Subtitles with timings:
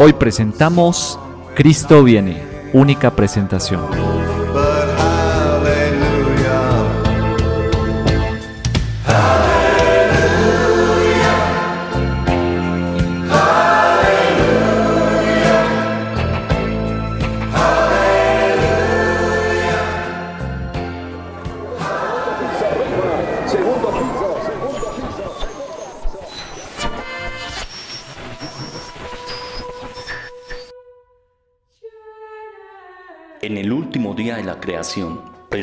[0.00, 1.18] Hoy presentamos
[1.56, 2.40] Cristo viene,
[2.72, 4.07] única presentación.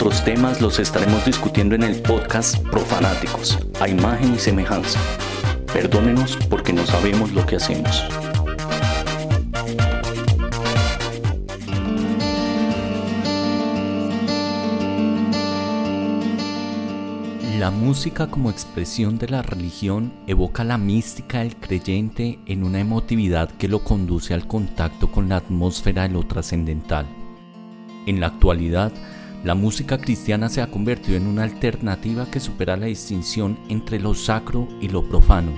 [0.00, 4.98] Otros temas los estaremos discutiendo en el podcast Profanáticos, a imagen y semejanza.
[5.74, 8.02] Perdónenos porque no sabemos lo que hacemos.
[17.58, 23.50] La música como expresión de la religión evoca la mística del creyente en una emotividad
[23.50, 27.04] que lo conduce al contacto con la atmósfera de lo trascendental.
[28.06, 28.92] En la actualidad,
[29.44, 34.14] la música cristiana se ha convertido en una alternativa que supera la distinción entre lo
[34.14, 35.52] sacro y lo profano.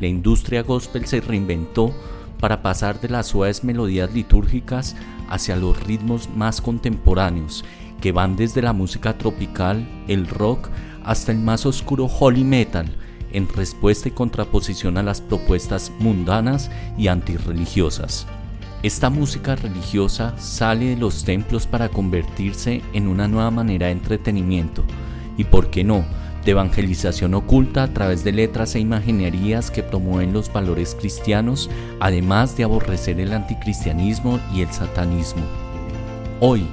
[0.00, 1.94] La industria gospel se reinventó
[2.40, 4.96] para pasar de las suaves melodías litúrgicas
[5.28, 7.64] hacia los ritmos más contemporáneos,
[8.00, 10.68] que van desde la música tropical, el rock,
[11.04, 12.94] hasta el más oscuro holy metal,
[13.32, 18.26] en respuesta y contraposición a las propuestas mundanas y antirreligiosas.
[18.86, 24.84] Esta música religiosa sale de los templos para convertirse en una nueva manera de entretenimiento
[25.36, 26.04] y, por qué no,
[26.44, 32.56] de evangelización oculta a través de letras e imaginerías que promueven los valores cristianos, además
[32.56, 35.42] de aborrecer el anticristianismo y el satanismo.
[36.38, 36.64] Hoy,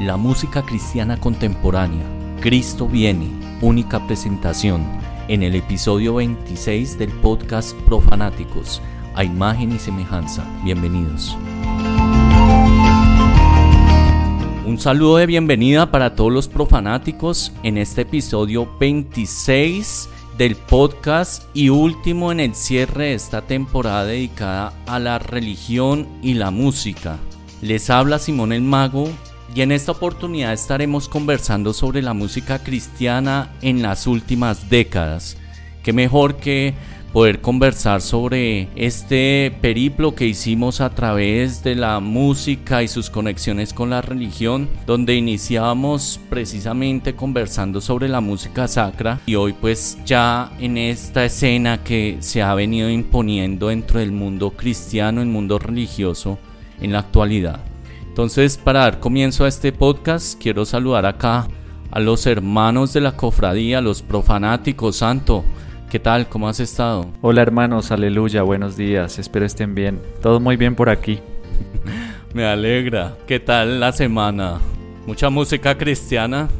[0.00, 2.06] la música cristiana contemporánea,
[2.40, 3.28] Cristo viene,
[3.60, 4.86] única presentación,
[5.28, 8.80] en el episodio 26 del podcast Profanáticos,
[9.14, 10.44] a imagen y semejanza.
[10.64, 11.36] Bienvenidos.
[14.66, 21.70] Un saludo de bienvenida para todos los profanáticos en este episodio 26 del podcast y
[21.70, 27.16] último en el cierre de esta temporada dedicada a la religión y la música.
[27.60, 29.08] Les habla Simón el Mago
[29.54, 35.36] y en esta oportunidad estaremos conversando sobre la música cristiana en las últimas décadas.
[35.82, 36.74] Qué mejor que
[37.12, 43.72] poder conversar sobre este periplo que hicimos a través de la música y sus conexiones
[43.72, 50.52] con la religión, donde iniciábamos precisamente conversando sobre la música sacra y hoy pues ya
[50.58, 56.38] en esta escena que se ha venido imponiendo dentro del mundo cristiano, el mundo religioso
[56.80, 57.60] en la actualidad.
[58.06, 61.46] Entonces, para dar comienzo a este podcast, quiero saludar acá
[61.90, 65.44] a los hermanos de la cofradía, los profanáticos, Santo.
[65.90, 66.28] ¿Qué tal?
[66.28, 67.06] ¿Cómo has estado?
[67.22, 69.98] Hola hermanos, aleluya, buenos días, espero estén bien.
[70.20, 71.18] Todo muy bien por aquí.
[72.34, 73.16] Me alegra.
[73.26, 74.58] ¿Qué tal la semana?
[75.06, 76.50] ¿Mucha música cristiana?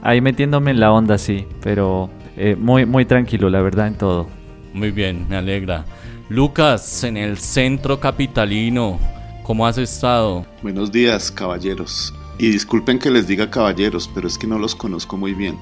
[0.00, 2.08] Ahí metiéndome en la onda, sí, pero
[2.38, 4.28] eh, muy, muy tranquilo, la verdad, en todo.
[4.72, 5.84] Muy bien, me alegra.
[6.30, 8.98] Lucas, en el centro capitalino,
[9.42, 10.46] ¿cómo has estado?
[10.62, 12.14] Buenos días, caballeros.
[12.38, 15.58] Y disculpen que les diga caballeros, pero es que no los conozco muy bien.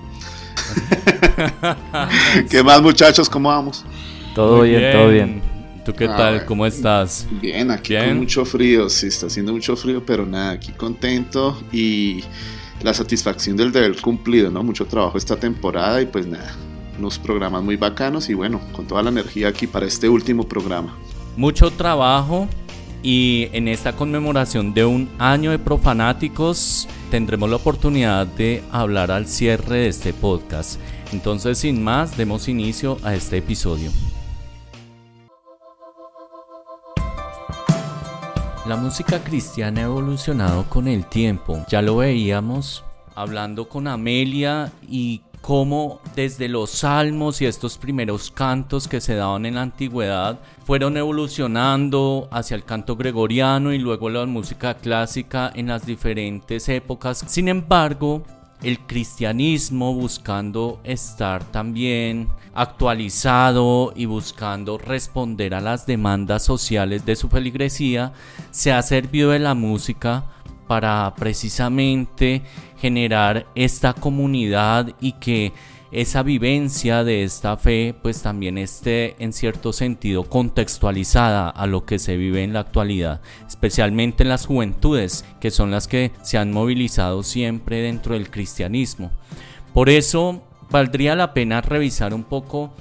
[2.50, 3.29] ¿Qué más, muchachos?
[3.29, 3.85] ¿Cómo vamos?
[4.35, 5.43] Todo Muy bien, todo bien.
[5.85, 6.31] ¿Tú qué Ah, tal?
[6.35, 6.47] bueno.
[6.47, 7.26] ¿Cómo estás?
[7.41, 8.09] Bien, aquí Bien.
[8.11, 8.88] con mucho frío.
[8.88, 12.23] Sí, está haciendo mucho frío, pero nada, aquí contento y
[12.82, 14.62] la satisfacción del deber cumplido, ¿no?
[14.62, 16.55] Mucho trabajo esta temporada y pues nada,
[16.99, 20.94] unos programas muy bacanos y bueno, con toda la energía aquí para este último programa.
[21.37, 22.49] Mucho trabajo
[23.03, 29.27] y en esta conmemoración de un año de profanáticos tendremos la oportunidad de hablar al
[29.27, 30.81] cierre de este podcast.
[31.12, 33.91] Entonces, sin más, demos inicio a este episodio.
[38.67, 41.65] La música cristiana ha evolucionado con el tiempo.
[41.71, 42.85] Ya lo veíamos
[43.15, 49.46] hablando con Amelia y cómo desde los salmos y estos primeros cantos que se daban
[49.46, 55.69] en la antigüedad fueron evolucionando hacia el canto gregoriano y luego la música clásica en
[55.69, 57.25] las diferentes épocas.
[57.26, 58.23] Sin embargo,
[58.62, 67.29] el cristianismo buscando estar también actualizado y buscando responder a las demandas sociales de su
[67.29, 68.12] feligresía,
[68.50, 70.25] se ha servido de la música
[70.69, 72.43] para precisamente
[72.81, 75.53] generar esta comunidad y que
[75.91, 81.99] esa vivencia de esta fe pues también esté en cierto sentido contextualizada a lo que
[81.99, 86.53] se vive en la actualidad, especialmente en las juventudes que son las que se han
[86.53, 89.11] movilizado siempre dentro del cristianismo.
[89.73, 92.75] Por eso valdría la pena revisar un poco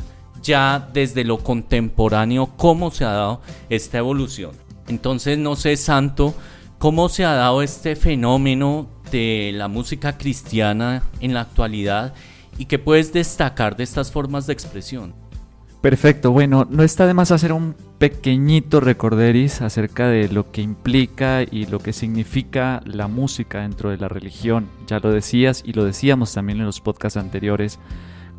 [0.43, 4.51] ya desde lo contemporáneo cómo se ha dado esta evolución.
[4.87, 6.33] Entonces no sé, Santo,
[6.77, 12.13] cómo se ha dado este fenómeno de la música cristiana en la actualidad
[12.57, 15.13] y qué puedes destacar de estas formas de expresión.
[15.81, 21.43] Perfecto, bueno, no está de más hacer un pequeñito recorderis acerca de lo que implica
[21.43, 24.67] y lo que significa la música dentro de la religión.
[24.87, 27.79] Ya lo decías y lo decíamos también en los podcasts anteriores,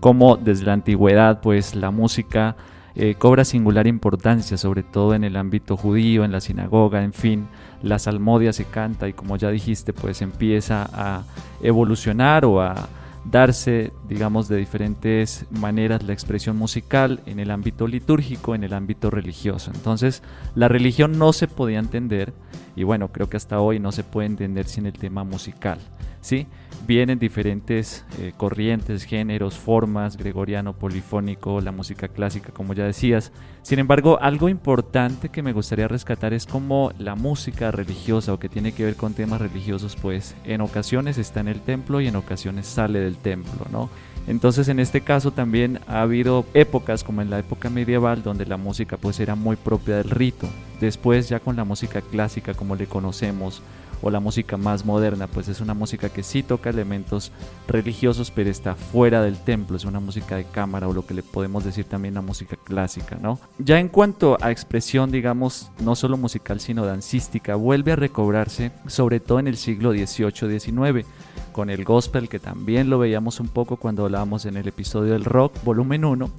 [0.01, 2.57] como desde la antigüedad pues la música
[2.97, 7.47] eh, cobra singular importancia, sobre todo en el ámbito judío, en la sinagoga, en fin,
[7.83, 11.25] la salmodia se canta y como ya dijiste pues empieza a
[11.63, 12.89] evolucionar o a
[13.31, 19.11] darse, digamos, de diferentes maneras la expresión musical en el ámbito litúrgico, en el ámbito
[19.11, 19.71] religioso.
[19.75, 20.23] Entonces,
[20.55, 22.33] la religión no se podía entender,
[22.75, 25.79] y bueno, creo que hasta hoy no se puede entender sin el tema musical.
[26.21, 26.47] ¿sí?
[26.87, 33.31] Vienen diferentes eh, corrientes, géneros, formas, gregoriano, polifónico, la música clásica, como ya decías.
[33.63, 38.49] Sin embargo, algo importante que me gustaría rescatar es como la música religiosa o que
[38.49, 42.17] tiene que ver con temas religiosos, pues en ocasiones está en el templo y en
[42.17, 43.91] ocasiones sale del templo, ¿no?
[44.29, 48.59] Entonces en este caso también ha habido épocas como en la época medieval donde la
[48.59, 50.47] música pues era muy propia del rito.
[50.81, 53.63] Después ya con la música clásica como le conocemos
[54.03, 57.33] o la música más moderna, pues es una música que sí toca elementos
[57.67, 61.23] religiosos, pero está fuera del templo, es una música de cámara o lo que le
[61.23, 63.39] podemos decir también una música clásica, ¿no?
[63.59, 69.21] Ya en cuanto a expresión, digamos, no solo musical, sino dancística, vuelve a recobrarse, sobre
[69.21, 71.07] todo en el siglo XVIII-XIX,
[71.53, 75.25] con el gospel, que también lo veíamos un poco cuando hablábamos en el episodio del
[75.25, 76.31] rock, volumen 1,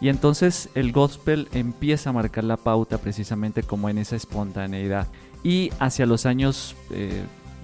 [0.00, 5.06] y entonces el gospel empieza a marcar la pauta precisamente como en esa espontaneidad.
[5.46, 6.74] Y hacia los años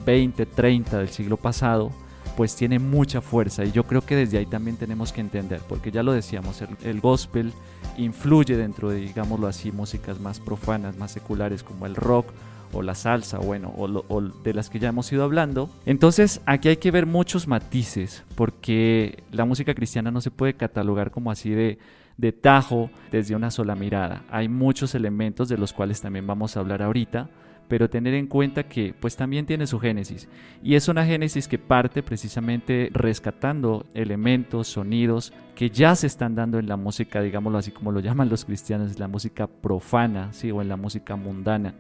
[0.07, 1.91] 20, eh, 30 del siglo pasado,
[2.37, 5.91] pues tiene mucha fuerza y yo creo que desde ahí también tenemos que entender, porque
[5.91, 7.53] ya lo decíamos, el, gospel
[7.99, 12.29] influye dentro de, digámoslo así, músicas más profanas, más seculares como el rock
[12.73, 15.69] o la salsa, bueno, o, o, de las que ya hemos ido hablando.
[15.85, 21.11] Entonces aquí hay que ver muchos matices, porque la música cristiana no se puede catalogar
[21.11, 21.81] como así de,
[22.17, 24.23] de tajo desde una sola mirada.
[24.31, 27.29] Hay muchos elementos de los cuales también vamos a hablar ahorita
[27.69, 30.29] pero tener en cuenta que pues también tiene su génesis
[30.63, 36.59] y es una génesis que parte precisamente rescatando elementos, sonidos que ya se están dando
[36.59, 40.63] en la música, digámoslo así como lo llaman los cristianos, la música profana, sí, o
[40.63, 41.75] en la música mundana.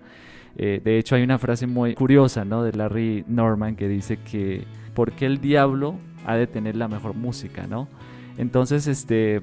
[0.56, 2.62] Eh, de hecho hay una frase muy curiosa, ¿no?
[2.62, 4.64] De Larry Norman que dice que
[4.94, 7.88] ¿por qué el diablo ha de tener la mejor música, ¿no?
[8.38, 9.42] Entonces, este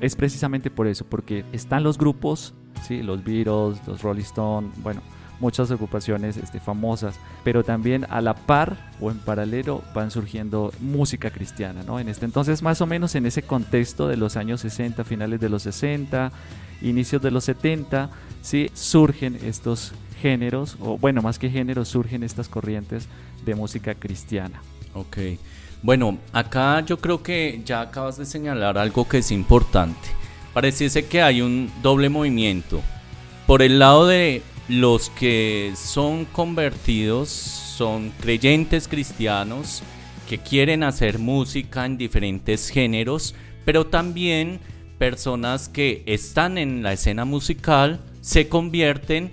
[0.00, 5.00] es precisamente por eso, porque están los grupos, sí, los Beatles, los Rolling Stones, bueno,
[5.40, 11.30] muchas ocupaciones este, famosas, pero también a la par o en paralelo van surgiendo música
[11.30, 11.98] cristiana, ¿no?
[11.98, 15.48] En este entonces, más o menos en ese contexto de los años 60, finales de
[15.48, 16.30] los 60,
[16.82, 18.10] inicios de los 70,
[18.42, 23.08] sí surgen estos géneros, o bueno, más que géneros, surgen estas corrientes
[23.44, 24.60] de música cristiana.
[24.94, 25.18] Ok.
[25.82, 30.08] Bueno, acá yo creo que ya acabas de señalar algo que es importante.
[30.52, 32.82] Pareciese que hay un doble movimiento.
[33.46, 39.82] Por el lado de los que son convertidos son creyentes cristianos
[40.28, 43.34] que quieren hacer música en diferentes géneros,
[43.64, 44.60] pero también
[44.96, 49.32] personas que están en la escena musical se convierten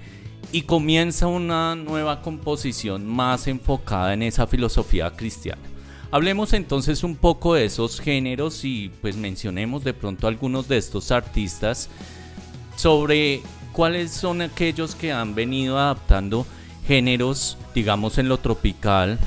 [0.51, 5.61] y comienza una nueva composición más enfocada en esa filosofía cristiana.
[6.09, 11.11] Hablemos entonces un poco de esos géneros y pues mencionemos de pronto algunos de estos
[11.11, 11.89] artistas
[12.75, 13.41] sobre
[13.77, 16.47] cuáles son aquellos que han venido adaptando
[16.87, 19.19] géneros, digamos en lo tropical,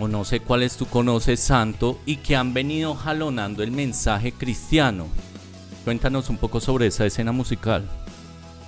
[0.00, 5.06] o no sé cuáles tú conoces, Santo, y que han venido jalonando el mensaje cristiano.
[5.84, 7.88] Cuéntanos un poco sobre esa escena musical.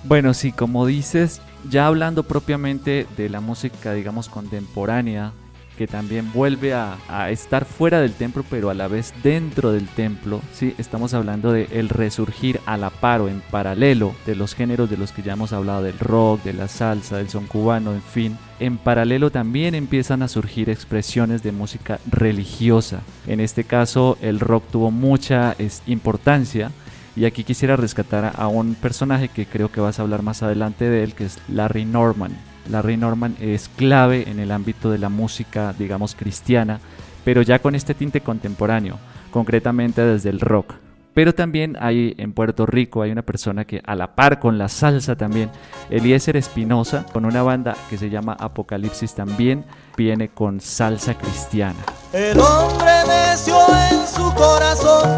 [0.05, 5.33] Bueno, sí, como dices, ya hablando propiamente de la música, digamos, contemporánea,
[5.77, 6.97] que también vuelve a,
[7.29, 11.67] estar fuera del templo, pero a la vez dentro del templo, sí, estamos hablando de
[11.71, 15.53] el resurgir a la par en paralelo de los géneros de los que ya hemos
[15.53, 18.37] hablado, del rock, de la salsa, del son cubano, en fin.
[18.59, 23.01] En paralelo también empiezan a surgir expresiones de música religiosa.
[23.27, 25.55] En este caso, el rock tuvo mucha
[25.85, 26.71] importancia
[27.15, 30.89] y aquí quisiera rescatar a un personaje que creo que vas a hablar más adelante
[30.89, 32.46] de él, que es Larry Norman.
[32.69, 36.79] Larry Norman es clave en el ámbito de la música, digamos, cristiana,
[37.23, 38.97] pero ya con este tinte contemporáneo,
[39.31, 40.73] concretamente desde el rock.
[41.17, 44.69] Pero también hay en Puerto Rico hay una persona que a la par con la
[44.69, 45.49] salsa también,
[45.89, 49.65] Eliezer Espinosa, con una banda que se llama Apocalipsis también,
[49.97, 51.79] viene con salsa cristiana.
[52.13, 53.57] El hombre necio
[53.89, 55.09] en su corazón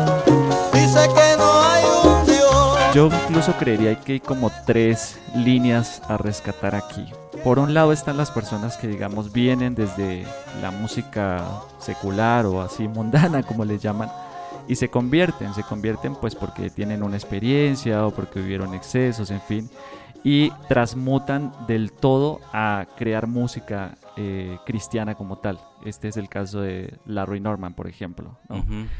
[0.72, 2.96] dice que no hay un Dios.
[2.96, 7.12] Yo incluso creería que hay como tres líneas a rescatar aquí.
[7.43, 10.25] Por un lado están las personas que digamos vienen desde
[10.62, 11.46] la música
[11.79, 14.10] secular o así mundana como le llaman
[14.67, 19.41] y se convierten, se convierten pues porque tienen una experiencia o porque vivieron excesos, en
[19.41, 19.69] fin,
[20.24, 25.62] y transmutan del todo a crear música eh, cristiana como tal.
[25.86, 28.38] Este es el caso de Larry Norman, por ejemplo.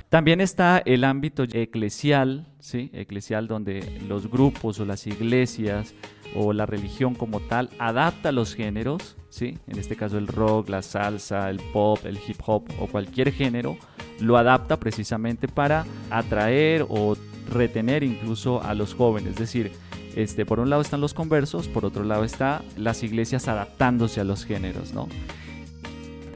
[0.08, 2.90] También está el ámbito eclesial, ¿sí?
[2.94, 5.94] Eclesial donde los grupos o las iglesias
[6.36, 9.58] o la religión como tal adapta los géneros, ¿sí?
[9.68, 13.76] En este caso el rock, la salsa, el pop, el hip hop o cualquier género
[14.22, 17.18] lo adapta precisamente para atraer o
[17.50, 19.74] retener incluso a los jóvenes, es decir,
[20.22, 24.24] este, por un lado están los conversos, por otro lado está las iglesias adaptándose a
[24.24, 25.08] los géneros, ¿no?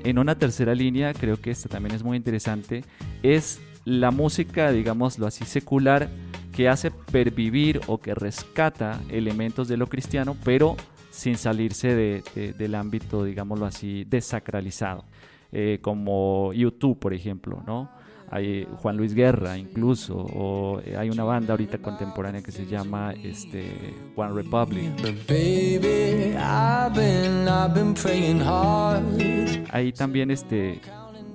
[0.04, 2.84] En una tercera línea, creo que esta también es muy interesante,
[3.24, 6.10] es la música, digámoslo así, secular,
[6.52, 10.76] que hace pervivir o que rescata elementos de lo cristiano, pero
[11.10, 15.06] sin salirse de- de- del ámbito, digámoslo así, desacralizado.
[15.52, 17.90] Eh, como YouTube, por ejemplo, ¿no?
[18.36, 23.14] Hay Juan Luis Guerra incluso, o eh, hay una banda ahorita contemporánea que se llama
[23.24, 24.90] este, One Republic.
[29.72, 30.82] Hay también este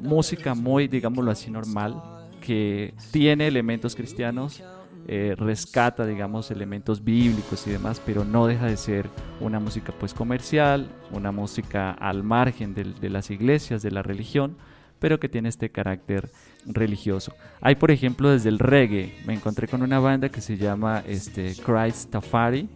[0.02, 1.94] música muy digámoslo así normal
[2.40, 4.62] que tiene elementos cristianos
[5.08, 9.08] eh, rescata digamos elementos bíblicos y demás pero no deja de ser
[9.40, 14.56] una música pues comercial una música al margen del- de, las iglesias de la religión
[15.00, 16.28] pero que tiene este carácter
[16.68, 21.02] religioso hay por ejemplo desde el reggae me encontré con una banda que se llama
[21.06, 22.68] este Christ Tafari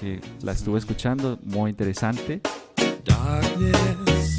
[0.00, 2.40] que la estuve escuchando muy interesante
[3.04, 4.38] Darkness,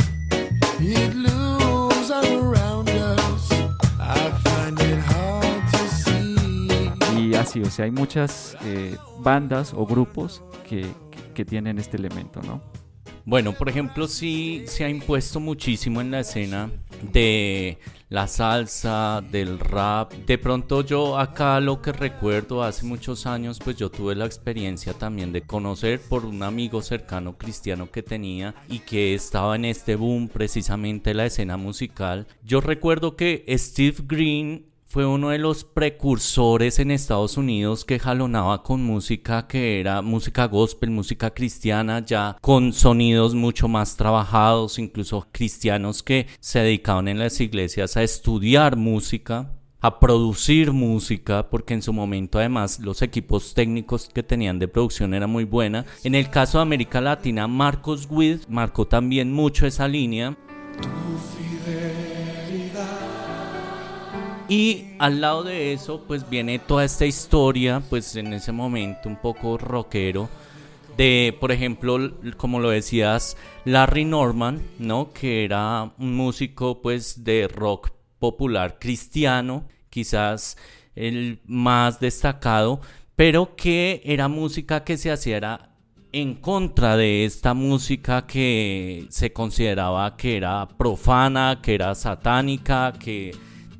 [0.80, 3.52] it looms around us.
[4.00, 5.78] I find it hard to
[7.08, 7.22] see.
[7.30, 11.98] Y así, o sea, hay muchas eh, bandas o grupos que, que- que tienen este
[11.98, 12.62] elemento, ¿no?
[13.26, 16.70] Bueno, por ejemplo, sí se ha impuesto muchísimo en la escena
[17.02, 17.78] de
[18.10, 20.12] la salsa, del rap.
[20.14, 24.94] De pronto yo acá lo que recuerdo hace muchos años, pues yo tuve la experiencia
[24.94, 29.96] también de conocer por un amigo cercano cristiano que tenía y que estaba en este
[29.96, 32.28] boom precisamente la escena musical.
[32.44, 38.62] Yo recuerdo que Steve Green fue uno de los precursores en Estados Unidos que jalonaba
[38.62, 45.30] con música que era música gospel, música cristiana, ya con sonidos mucho más trabajados, incluso
[45.32, 51.82] cristianos que se dedicaban en las iglesias a estudiar música a producir música porque en
[51.82, 55.86] su momento además los equipos técnicos que tenían de producción era muy buena.
[56.04, 60.36] En el caso de América Latina, Marcos Witt marcó también mucho esa línea.
[64.52, 69.16] Y al lado de eso, pues viene toda esta historia, pues en ese momento un
[69.16, 70.28] poco rockero,
[70.98, 71.98] de, por ejemplo,
[72.36, 75.14] como lo decías, Larry Norman, ¿no?
[75.14, 80.58] Que era un músico, pues, de rock popular cristiano, quizás
[80.96, 82.82] el más destacado,
[83.16, 85.70] pero que era música que se hacía
[86.12, 93.32] en contra de esta música que se consideraba que era profana, que era satánica, que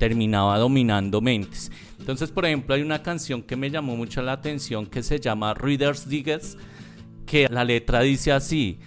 [0.02, 1.70] terminaba dominando mentes.
[2.00, 5.54] Entonces, por ejemplo, hay una canción que me llamó mucho la atención que se llama
[5.54, 6.58] Reader's Digest,
[7.24, 8.80] que la letra dice así,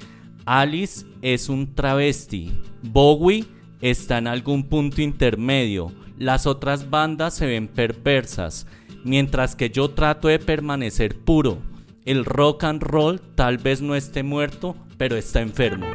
[0.44, 3.46] Alice es un travesti, Bowie
[3.80, 8.68] está en algún punto intermedio, las otras bandas se ven perversas,
[9.06, 11.60] mientras que yo trato de permanecer puro.
[12.04, 15.88] El rock and roll tal vez no esté muerto, pero está enfermo.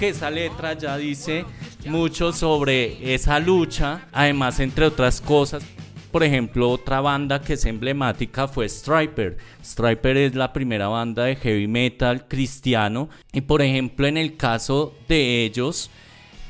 [0.00, 1.44] Que esa letra ya dice
[1.84, 5.62] mucho sobre esa lucha, además entre otras cosas.
[6.10, 9.36] Por ejemplo, otra banda que es emblemática fue Striper.
[9.62, 13.10] Striper es la primera banda de heavy metal cristiano.
[13.30, 15.90] Y por ejemplo, en el caso de ellos,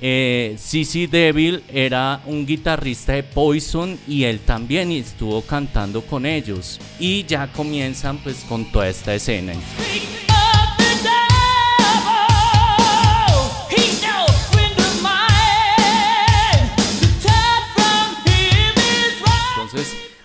[0.01, 6.79] eh, CC Devil era un guitarrista de Poison y él también estuvo cantando con ellos.
[7.01, 9.55] Y ya comienzan pues con toda esta escena.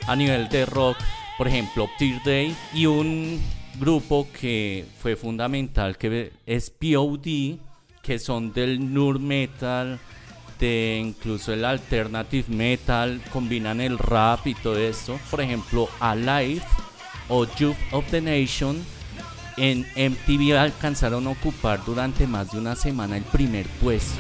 [0.08, 0.98] A nivel de rock,
[1.38, 3.42] por ejemplo, Tear Day y un
[3.80, 7.58] grupo que fue fundamental que es POD,
[8.02, 10.00] que son del nur metal,
[10.60, 15.20] de incluso el alternative metal, combinan el rap y todo esto.
[15.30, 16.62] Por ejemplo, Alive
[17.28, 18.84] o Youth of the Nation
[19.58, 24.16] en MTV alcanzaron a ocupar durante más de una semana el primer puesto.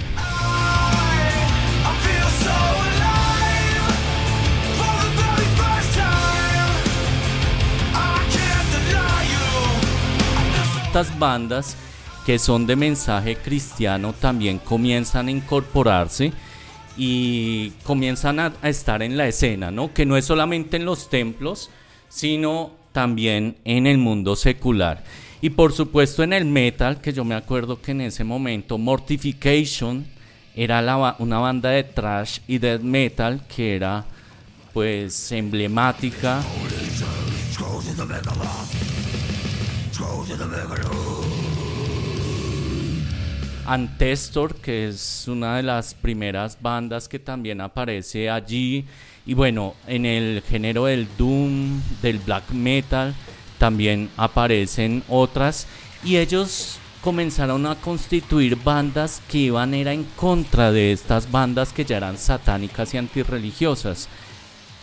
[10.96, 11.76] Estas bandas
[12.26, 16.32] que son de mensaje cristiano también comienzan a incorporarse
[16.96, 19.94] y comienzan a, estar en la escena, ¿no?
[19.94, 21.70] Que no es solamente en los templos,
[22.08, 25.04] sino también en el mundo secular.
[25.42, 30.06] Y por supuesto en el metal, que yo me acuerdo que en ese momento Mortification
[30.56, 30.80] era
[31.20, 34.06] una banda de thrash y death metal que era
[34.72, 36.42] pues emblemática.
[43.66, 48.86] Antestor, que es una de las primeras bandas que también aparece allí.
[49.26, 53.16] Y bueno, en el género del Doom, del Black Metal,
[53.58, 55.66] también aparecen otras.
[56.04, 61.86] Y ellos comenzaron a constituir bandas que iban era en contra de estas bandas que
[61.86, 64.08] ya eran satánicas y antirreligiosas.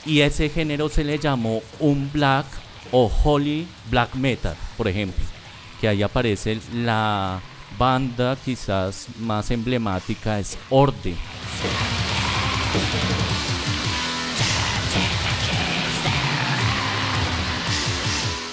[0.04, 2.46] Y ese género se le llamó un black
[2.90, 5.24] o holy black metal, por ejemplo.
[5.80, 7.40] Que ahí aparece la
[7.78, 11.14] banda quizás más emblemática es Orde.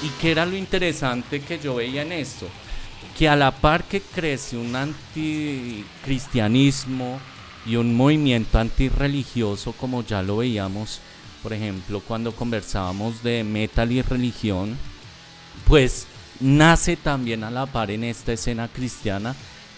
[0.01, 2.47] ¿Y qué era lo interesante que yo veía en esto?
[3.17, 7.19] Que a la par que crece un anticristianismo
[7.65, 11.01] y un movimiento antirreligioso, como ya lo veíamos,
[11.41, 14.77] por ejemplo, cuando conversábamos de metal y religión,
[15.67, 16.07] pues
[16.39, 19.35] nace también a la par en esta escena cristiana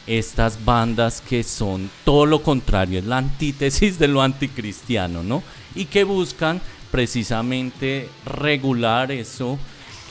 [0.08, 5.44] estas bandas que son todo lo contrario, es la antítesis de lo anticristiano, ¿no?
[5.76, 9.58] Y que buscan precisamente regular eso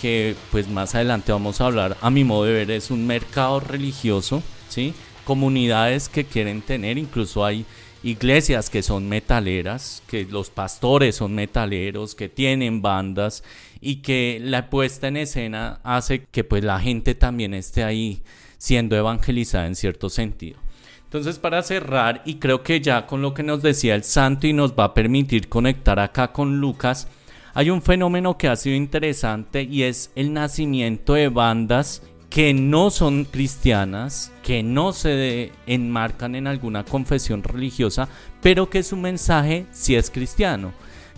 [0.01, 3.61] que pues más adelante vamos a hablar, a mi modo de ver, es un mercado
[3.61, 4.95] religioso, ¿sí?
[5.25, 7.67] Comunidades que quieren tener, incluso hay
[8.03, 13.45] iglesias que son metaleras, que los pastores son metaleros, que tienen bandas
[13.81, 18.23] y que la puesta en escena hace que pues la gente también esté ahí
[18.59, 20.59] siendo evangelizada en cierto sentido.
[21.05, 24.53] Entonces para cerrar y creo que ya con lo que nos decía el santo y
[24.53, 27.09] nos va a permitir conectar acá con Lucas,
[27.53, 32.91] hay un fenómeno que ha sido interesante y es el nacimiento de bandas que no
[32.91, 38.09] son cristianas, que no se enmarcan en alguna confesión religiosa,
[38.41, 40.73] pero que su mensaje sí es cristiano.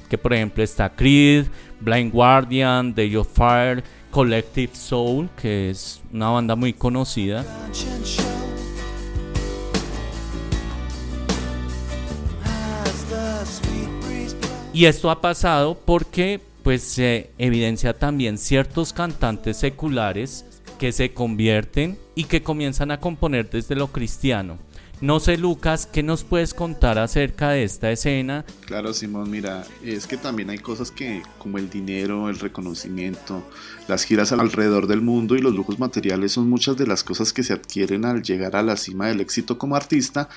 [0.09, 1.47] Que por ejemplo está Creed,
[1.81, 7.45] Blind Guardian, Day of Fire, Collective Soul, que es una banda muy conocida.
[14.73, 20.47] Y esto ha pasado porque pues se evidencia también ciertos cantantes seculares
[20.83, 24.59] que se convierten y que comienzan a componer desde lo cristiano.
[25.01, 28.45] No sé, Lucas, ¿qué nos puedes contar acerca de esta escena?
[28.67, 33.49] Claro, Simón, mira, es que también hay cosas que, como el dinero, el reconocimiento,
[33.87, 37.45] las giras alrededor del mundo y los lujos materiales son muchas de las cosas que
[37.45, 40.29] se adquieren al llegar a la cima del éxito como artista,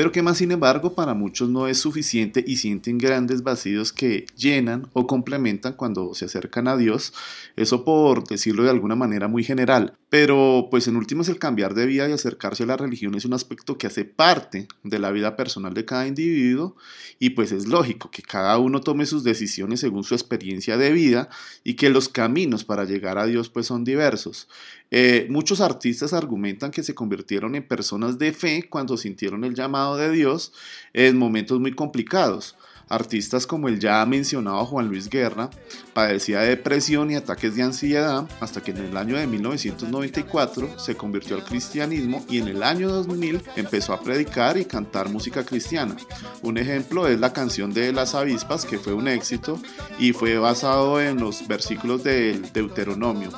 [0.00, 4.24] pero que más sin embargo para muchos no es suficiente y sienten grandes vacíos que
[4.34, 7.12] llenan o complementan cuando se acercan a Dios,
[7.54, 11.86] eso por decirlo de alguna manera muy general, pero pues en últimas el cambiar de
[11.86, 15.36] vida y acercarse a la religión es un aspecto que hace parte de la vida
[15.36, 16.76] personal de cada individuo
[17.20, 21.28] y pues es lógico que cada uno tome sus decisiones según su experiencia de vida
[21.62, 24.48] y que los caminos para llegar a Dios pues son diversos.
[24.90, 29.96] Eh, muchos artistas argumentan que se convirtieron en personas de fe cuando sintieron el llamado
[29.96, 30.52] de Dios
[30.92, 32.56] en momentos muy complicados.
[32.90, 35.48] Artistas como el ya mencionado Juan Luis Guerra
[35.94, 40.96] padecía de depresión y ataques de ansiedad hasta que en el año de 1994 se
[40.96, 45.96] convirtió al cristianismo y en el año 2000 empezó a predicar y cantar música cristiana.
[46.42, 49.60] Un ejemplo es la canción de Las Avispas que fue un éxito
[49.98, 53.30] y fue basado en los versículos del Deuteronomio.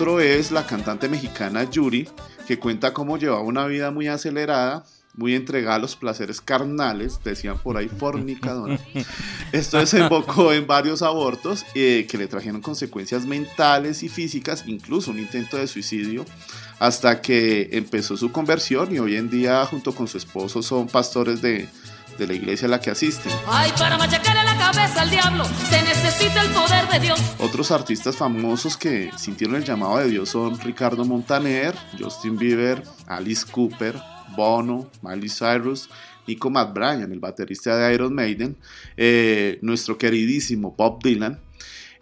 [0.00, 2.08] Otro es la cantante mexicana Yuri,
[2.46, 4.82] que cuenta cómo llevaba una vida muy acelerada,
[5.14, 8.78] muy entregada a los placeres carnales, decían por ahí fornicadora.
[9.52, 15.18] Esto desembocó en varios abortos eh, que le trajeron consecuencias mentales y físicas, incluso un
[15.18, 16.24] intento de suicidio,
[16.78, 21.42] hasta que empezó su conversión y hoy en día junto con su esposo son pastores
[21.42, 21.68] de,
[22.16, 23.32] de la iglesia a la que asisten.
[23.46, 24.39] Ay, para machacarle la
[27.38, 33.46] Otros artistas famosos que sintieron el llamado de Dios son Ricardo Montaner, Justin Bieber, Alice
[33.50, 33.96] Cooper,
[34.36, 35.88] Bono, Miley Cyrus,
[36.26, 38.56] Nico McBrien, el baterista de Iron Maiden,
[38.96, 41.40] eh, nuestro queridísimo Bob Dylan,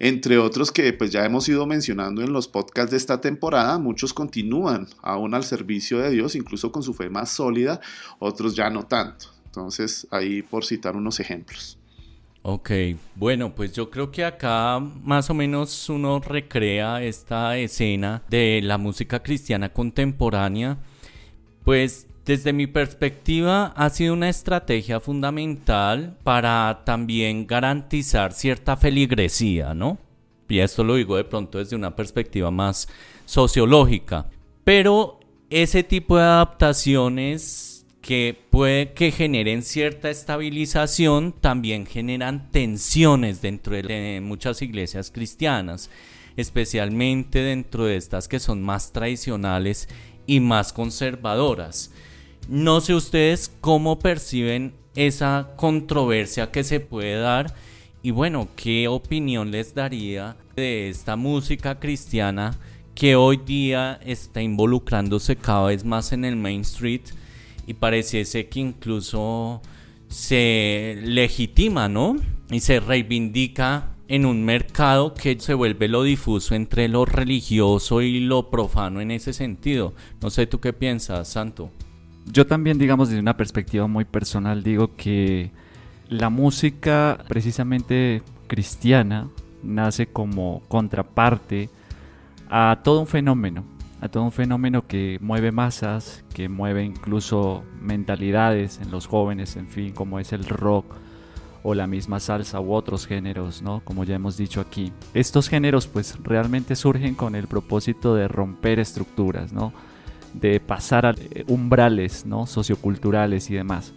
[0.00, 4.12] entre otros que pues ya hemos ido mencionando en los podcasts de esta temporada, muchos
[4.12, 7.80] continúan aún al servicio de Dios, incluso con su fe más sólida,
[8.18, 9.26] otros ya no tanto.
[9.46, 11.77] Entonces, ahí por citar unos ejemplos.
[12.50, 12.70] Ok,
[13.14, 18.78] bueno, pues yo creo que acá más o menos uno recrea esta escena de la
[18.78, 20.78] música cristiana contemporánea.
[21.62, 29.98] Pues desde mi perspectiva ha sido una estrategia fundamental para también garantizar cierta feligresía, ¿no?
[30.48, 32.88] Y esto lo digo de pronto desde una perspectiva más
[33.26, 34.24] sociológica.
[34.64, 37.77] Pero ese tipo de adaptaciones
[38.08, 45.90] que puede que generen cierta estabilización, también generan tensiones dentro de muchas iglesias cristianas,
[46.38, 49.90] especialmente dentro de estas que son más tradicionales
[50.26, 51.92] y más conservadoras.
[52.48, 57.54] No sé ustedes cómo perciben esa controversia que se puede dar
[58.02, 62.58] y bueno, qué opinión les daría de esta música cristiana
[62.94, 67.02] que hoy día está involucrándose cada vez más en el Main Street
[67.68, 69.60] y pareciese que incluso
[70.08, 72.16] se legitima, ¿no?
[72.50, 78.20] Y se reivindica en un mercado que se vuelve lo difuso entre lo religioso y
[78.20, 79.92] lo profano en ese sentido.
[80.22, 81.70] No sé tú qué piensas, Santo.
[82.24, 85.50] Yo también, digamos, desde una perspectiva muy personal, digo que
[86.08, 89.28] la música precisamente cristiana
[89.62, 91.68] nace como contraparte
[92.48, 93.64] a todo un fenómeno,
[94.00, 99.68] a todo un fenómeno que mueve masas, que mueve incluso mentalidades en los jóvenes, en
[99.68, 100.94] fin, como es el rock
[101.62, 103.80] o la misma salsa u otros géneros, ¿no?
[103.84, 104.92] Como ya hemos dicho aquí.
[105.14, 109.72] Estos géneros pues realmente surgen con el propósito de romper estructuras, ¿no?
[110.32, 111.14] De pasar a
[111.48, 112.46] umbrales, ¿no?
[112.46, 113.92] Socioculturales y demás.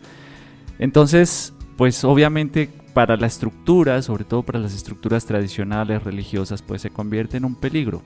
[0.79, 6.89] Entonces, pues obviamente para la estructura, sobre todo para las estructuras tradicionales religiosas, pues se
[6.89, 8.01] convierte en un peligro.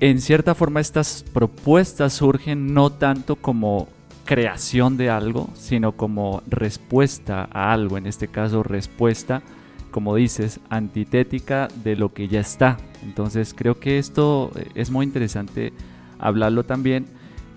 [0.00, 3.88] En cierta forma estas propuestas surgen no tanto como
[4.24, 9.42] creación de algo, sino como respuesta a algo, en este caso respuesta,
[9.90, 12.78] como dices, antitética de lo que ya está.
[13.04, 15.72] Entonces creo que esto es muy interesante
[16.18, 17.06] hablarlo también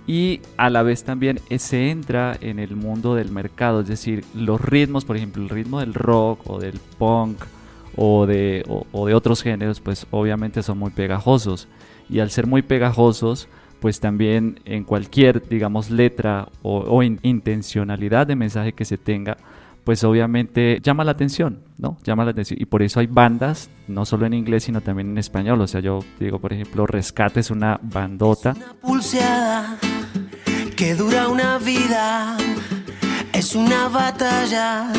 [0.06, 4.62] y a la vez también se entra en el mundo del mercado, es decir, los
[4.62, 7.44] ritmos, por ejemplo, el ritmo del rock o del punk
[7.96, 11.68] o de, o, o de otros géneros, pues obviamente son muy pegajosos
[12.10, 13.48] y al ser muy pegajosos,
[13.80, 19.38] pues también en cualquier, digamos, letra o, o in- intencionalidad de mensaje que se tenga,
[19.84, 21.98] pues obviamente llama la atención, ¿no?
[22.04, 22.60] Llama la atención.
[22.62, 25.62] Y por eso hay bandas, no solo en inglés, sino también en español.
[25.62, 28.54] O sea, yo digo, por ejemplo, Rescate es una bandota.
[28.82, 29.78] pulseada
[30.76, 32.36] que dura una vida.
[33.34, 34.92] Es una batalla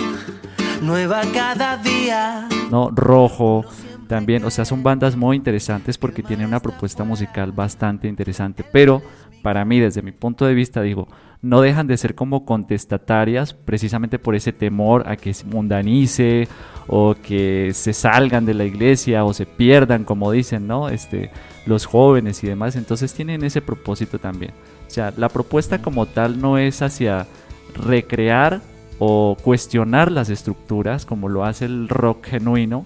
[0.82, 2.48] nueva cada día.
[2.70, 2.90] ¿no?
[2.90, 3.64] Rojo
[4.08, 9.02] también, o sea, son bandas muy interesantes porque tienen una propuesta musical bastante interesante, pero
[9.42, 11.08] para mí, desde mi punto de vista, digo,
[11.40, 16.48] no dejan de ser como contestatarias precisamente por ese temor a que se mundanice
[16.88, 20.88] o que se salgan de la iglesia o se pierdan, como dicen, ¿no?
[20.88, 21.30] Este,
[21.66, 24.52] los jóvenes y demás, entonces tienen ese propósito también.
[24.86, 27.26] O sea, la propuesta como tal no es hacia
[27.74, 28.60] recrear
[28.98, 32.84] o cuestionar las estructuras como lo hace el rock genuino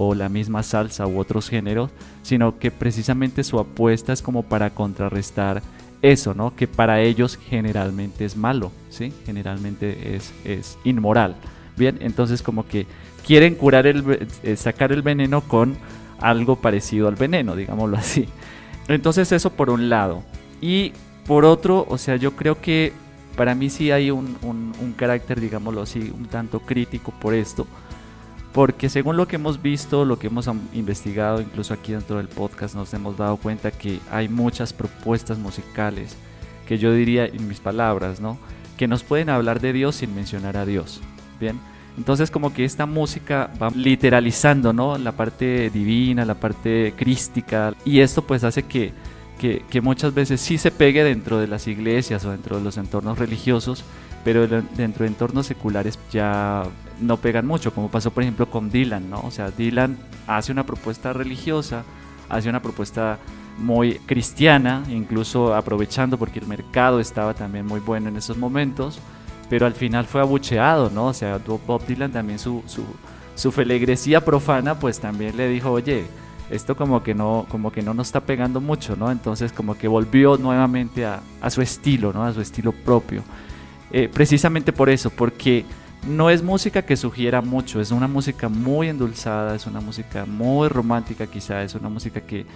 [0.00, 1.90] o la misma salsa u otros géneros,
[2.22, 5.60] sino que precisamente su apuesta es como para contrarrestar
[6.02, 6.54] eso, ¿no?
[6.54, 9.12] Que para ellos generalmente es malo, ¿sí?
[9.26, 11.34] Generalmente es, es inmoral.
[11.76, 12.86] Bien, entonces como que
[13.26, 14.04] quieren curar el,
[14.44, 15.76] eh, sacar el veneno con
[16.20, 18.28] algo parecido al veneno, digámoslo así.
[18.86, 20.22] Entonces eso por un lado.
[20.60, 20.92] Y
[21.26, 22.92] por otro, o sea, yo creo que
[23.36, 27.66] para mí sí hay un, un- un carácter, digámoslo así, un tanto crítico por esto.
[28.58, 32.74] Porque según lo que hemos visto, lo que hemos investigado, incluso aquí dentro del podcast,
[32.74, 36.16] nos hemos dado cuenta que hay muchas propuestas musicales
[36.66, 38.36] que yo diría en mis palabras, ¿no?
[38.76, 41.00] Que nos pueden hablar de Dios sin mencionar a Dios.
[41.38, 41.60] Bien.
[41.96, 44.98] Entonces como que esta música va literalizando, ¿no?
[44.98, 47.74] La parte divina, la parte crística.
[47.84, 48.92] Y esto pues hace que,
[49.38, 52.76] que, que muchas veces sí se pegue dentro de las iglesias o dentro de los
[52.76, 53.84] entornos religiosos,
[54.24, 56.64] pero de- dentro de entornos seculares ya
[57.00, 59.20] no pegan mucho, como pasó por ejemplo con Dylan, ¿no?
[59.20, 61.84] O sea, Dylan hace una propuesta religiosa,
[62.28, 63.18] hace una propuesta
[63.58, 69.00] muy cristiana, incluso aprovechando porque el mercado estaba también muy bueno en esos momentos,
[69.50, 71.06] pero al final fue abucheado, ¿no?
[71.06, 72.84] O sea, Bob Dylan también su, su,
[73.34, 76.06] su feligresía profana pues también le dijo, oye,
[76.50, 79.10] esto como que no, como que no nos está pegando mucho, ¿no?
[79.10, 82.24] Entonces como que volvió nuevamente a, su estilo, ¿no?
[82.24, 83.22] A su estilo propio.
[83.90, 85.64] Eh, precisamente por eso, porque
[86.06, 90.68] no es música que sugiera mucho, es una música muy endulzada, es una música muy
[90.68, 92.46] romántica quizá, es una música que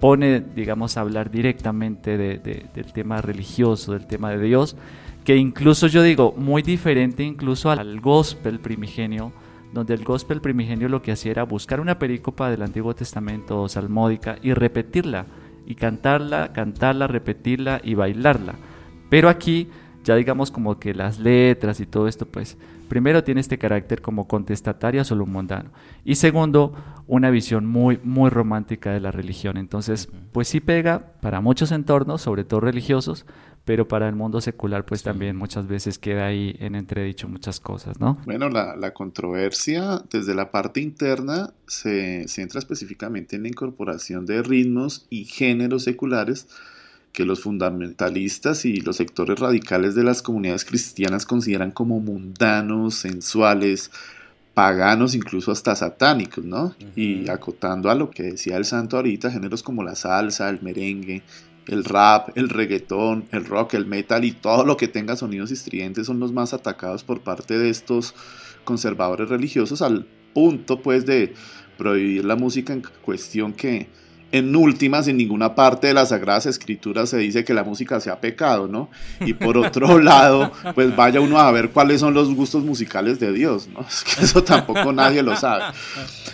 [0.00, 4.76] pone, digamos, a hablar directamente de- de- del tema religioso, del tema de Dios,
[5.24, 9.32] que incluso yo digo, muy diferente incluso al gospel primigenio,
[9.72, 14.36] donde el gospel primigenio lo que hacía era buscar una perícopa del Antiguo Testamento salmódica
[14.42, 15.26] y repetirla,
[15.66, 18.54] y cantarla, cantarla, repetirla y bailarla.
[19.08, 19.68] Pero aquí
[20.04, 22.56] ya digamos como que las letras y todo esto, pues
[22.88, 25.70] primero tiene este carácter como contestatario solo un mundano.
[26.04, 26.74] Y segundo,
[27.06, 29.56] una visión muy, muy romántica de la religión.
[29.56, 33.26] Entonces, pues sí pega para muchos entornos, sobre todo religiosos,
[33.64, 38.00] pero para el mundo secular, pues también muchas veces queda ahí en entredicho muchas cosas,
[38.00, 38.18] ¿no?
[38.24, 44.42] Bueno, la, la controversia desde la parte interna se centra específicamente en la incorporación de
[44.42, 46.48] ritmos y géneros seculares
[47.12, 53.90] que los fundamentalistas y los sectores radicales de las comunidades cristianas consideran como mundanos, sensuales,
[54.54, 56.74] paganos, incluso hasta satánicos, ¿no?
[56.96, 61.22] Y acotando a lo que decía el santo ahorita, géneros como la salsa, el merengue,
[61.68, 66.06] el rap, el reggaetón, el rock, el metal y todo lo que tenga sonidos estridentes
[66.06, 68.14] son los más atacados por parte de estos
[68.64, 71.34] conservadores religiosos al punto pues de
[71.78, 73.88] prohibir la música en cuestión que
[74.32, 78.20] en últimas en ninguna parte de las sagradas escrituras se dice que la música sea
[78.20, 78.88] pecado, ¿no?
[79.20, 83.32] Y por otro lado, pues vaya uno a ver cuáles son los gustos musicales de
[83.32, 83.80] Dios, ¿no?
[83.92, 85.64] Es que eso tampoco nadie lo sabe.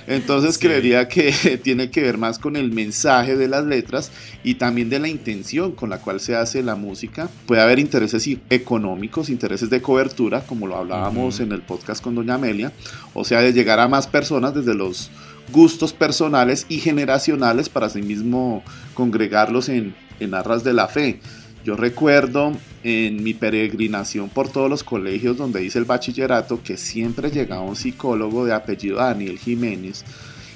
[0.06, 4.12] Entonces creería que tiene que ver más con el mensaje de las letras
[4.44, 7.28] y también de la intención con la cual se hace la música.
[7.46, 12.34] Puede haber intereses económicos, intereses de cobertura, como lo hablábamos en el podcast con Doña
[12.34, 12.72] Amelia,
[13.12, 15.10] o sea, de llegar a más personas desde los
[15.52, 18.62] gustos personales y generacionales para asimismo
[18.94, 21.20] congregarlos en, en arras de la fe.
[21.64, 27.30] Yo recuerdo en mi peregrinación por todos los colegios donde hice el bachillerato que siempre
[27.30, 30.04] llegaba un psicólogo de apellido Daniel Jiménez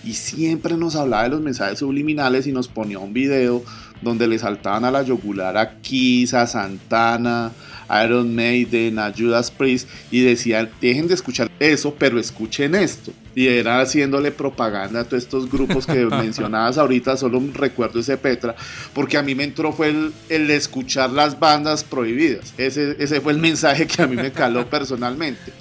[0.04, 3.62] y siempre nos hablaba de los mensajes subliminales y nos ponía un video
[4.00, 7.52] donde le saltaban a la yogular a Kiss, a Santana,
[7.88, 13.12] a Iron Maiden, a Judas Priest y decían, dejen de escuchar eso, pero escuchen esto.
[13.34, 18.54] Y era haciéndole propaganda a todos estos grupos que mencionabas ahorita, solo recuerdo ese Petra,
[18.94, 22.52] porque a mí me entró fue el, el escuchar las bandas prohibidas.
[22.58, 25.52] Ese, ese fue el mensaje que a mí me caló personalmente.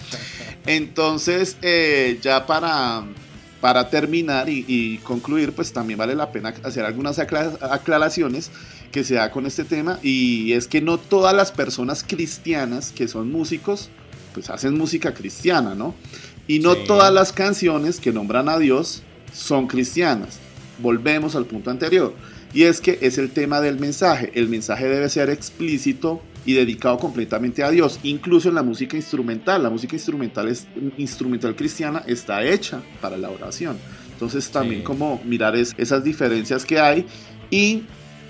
[0.66, 3.04] Entonces, eh, ya para,
[3.62, 8.52] para terminar y, y concluir, pues también vale la pena hacer algunas acla- aclaraciones
[8.92, 13.08] que se da con este tema y es que no todas las personas cristianas que
[13.08, 13.90] son músicos,
[14.34, 15.96] pues hacen música cristiana, ¿no?
[16.48, 16.82] Y no Sí.
[16.88, 20.40] todas las canciones que nombran a Dios son cristianas.
[20.80, 22.14] Volvemos al punto anterior.
[22.54, 24.32] Y es que es el tema del mensaje.
[24.36, 29.64] El mensaje debe ser explícito y dedicado completamente a Dios, incluso en la música instrumental.
[29.64, 33.78] La música instrumental es instrumental cristiana está hecha para la oración.
[34.14, 34.86] Entonces también Sí.
[34.86, 37.06] como mirar es- esas diferencias que hay
[37.52, 37.84] y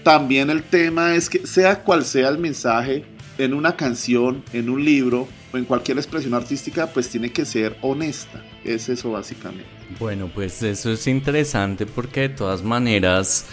[0.03, 3.05] también el tema es que sea cual sea el mensaje
[3.37, 7.77] en una canción, en un libro o en cualquier expresión artística, pues tiene que ser
[7.81, 8.43] honesta.
[8.63, 9.65] Es eso básicamente.
[9.99, 13.47] Bueno, pues eso es interesante porque de todas maneras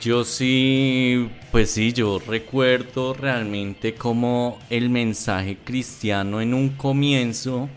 [0.00, 7.68] yo sí, pues sí, yo recuerdo realmente como el mensaje cristiano en un comienzo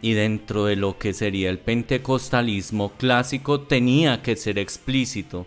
[0.00, 5.46] y dentro de lo que sería el pentecostalismo clásico tenía que ser explícito.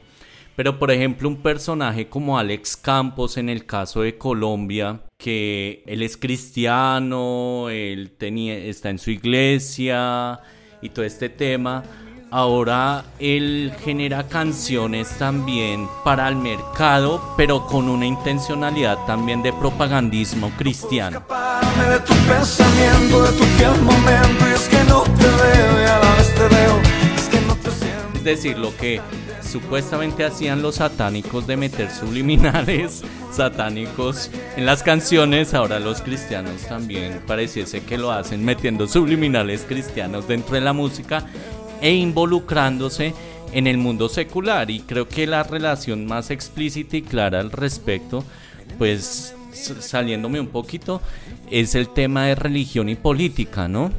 [0.55, 6.01] Pero por ejemplo un personaje como Alex Campos en el caso de Colombia, que él
[6.03, 10.39] es cristiano, él tenía, está en su iglesia
[10.81, 11.83] y todo este tema,
[12.31, 20.49] ahora él genera canciones también para el mercado, pero con una intencionalidad también de propagandismo
[20.57, 21.19] cristiano.
[21.19, 25.85] Escaparme de tu pensamiento, de tu fiel momento Y es que no te veo y
[25.85, 26.81] a la vez te veo
[27.15, 29.01] Es que no te siento Es decir, lo que
[29.51, 37.21] supuestamente hacían los satánicos de meter subliminales satánicos en las canciones, ahora los cristianos también
[37.27, 41.25] pareciese que lo hacen metiendo subliminales cristianos dentro de la música
[41.81, 43.13] e involucrándose
[43.51, 44.71] en el mundo secular.
[44.71, 48.23] Y creo que la relación más explícita y clara al respecto,
[48.77, 51.01] pues saliéndome un poquito,
[51.49, 53.91] es el tema de religión y política, ¿no?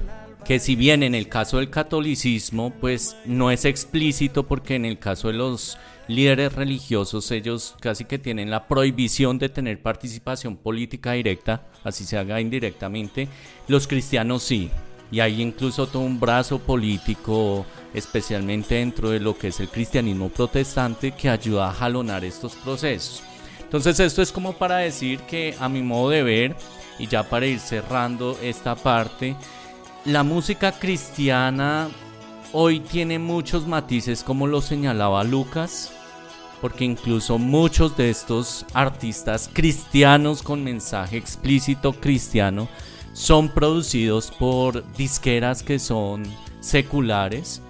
[0.45, 4.99] Que si bien en el caso del catolicismo pues no es explícito porque en el
[4.99, 5.79] caso de los
[6.09, 12.19] líderes religiosos ellos casi que tienen la prohibición de tener participación política directa, así se
[12.19, 13.29] haga indirectamente,
[13.69, 14.71] los cristianos sí,
[15.11, 20.29] y hay incluso todo un brazo político especialmente dentro de lo que es el cristianismo
[20.31, 23.23] protestante que ayuda a jalonar estos procesos.
[23.61, 26.57] Entonces esto es como para decir que a mi modo de ver,
[26.99, 29.37] y ya para ir cerrando esta parte,
[30.05, 31.89] la música cristiana
[32.53, 35.93] hoy tiene muchos matices como lo señalaba Lucas,
[36.61, 42.69] porque incluso muchos de estos artistas cristianos con mensaje explícito cristiano
[43.13, 46.25] son producidos por disqueras que son
[46.61, 47.63] seculares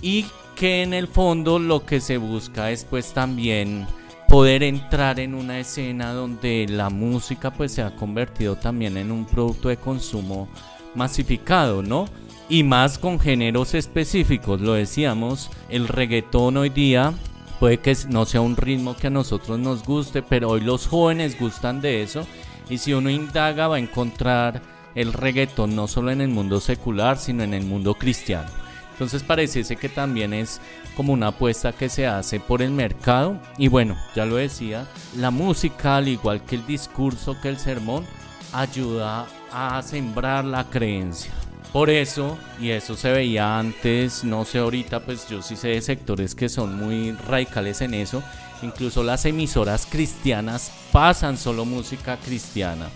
[0.00, 3.86] y que en el fondo lo que se busca es pues también
[4.28, 9.24] poder entrar en una escena donde la música pues se ha convertido también en un
[9.24, 10.48] producto de consumo
[10.94, 12.06] masificado, ¿no?
[12.48, 17.14] Y más con géneros específicos, lo decíamos, el reggaetón hoy día
[17.60, 21.38] puede que no sea un ritmo que a nosotros nos guste, pero hoy los jóvenes
[21.38, 22.26] gustan de eso
[22.68, 24.60] y si uno indaga va a encontrar
[24.94, 28.50] el reggaetón no solo en el mundo secular, sino en el mundo cristiano.
[28.92, 30.60] Entonces pareciese que también es
[30.96, 33.40] como una apuesta que se hace por el mercado.
[33.58, 38.04] Y bueno, ya lo decía, la música, al igual que el discurso, que el sermón,
[38.52, 41.32] ayuda a sembrar la creencia.
[41.72, 45.80] Por eso, y eso se veía antes, no sé ahorita, pues yo sí sé de
[45.80, 48.22] sectores que son muy radicales en eso.
[48.62, 52.88] Incluso las emisoras cristianas pasan solo música cristiana.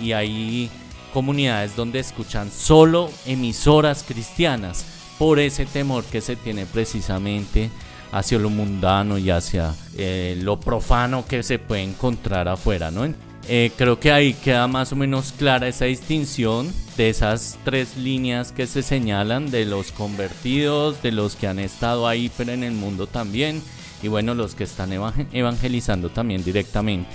[0.00, 0.70] Y hay
[1.14, 4.84] comunidades donde escuchan solo emisoras cristianas
[5.18, 7.70] por ese temor que se tiene precisamente
[8.12, 13.04] hacia lo mundano y hacia eh, lo profano que se puede encontrar afuera, ¿no?
[13.48, 18.50] Eh, creo que ahí queda más o menos clara esa distinción de esas tres líneas
[18.50, 22.72] que se señalan de los convertidos, de los que han estado ahí pero en el
[22.72, 23.62] mundo también
[24.02, 27.10] y bueno, los que están evang- evangelizando también directamente.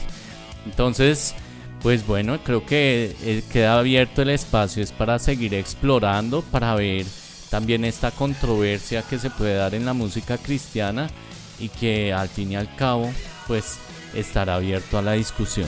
[0.66, 1.36] Entonces,
[1.82, 7.06] pues bueno, creo que eh, queda abierto el espacio es para seguir explorando, para ver
[7.50, 11.10] también esta controversia que se puede dar en la música cristiana
[11.60, 13.12] y que al fin y al cabo
[13.48, 13.80] pues
[14.16, 15.68] estará abierto a la discusión.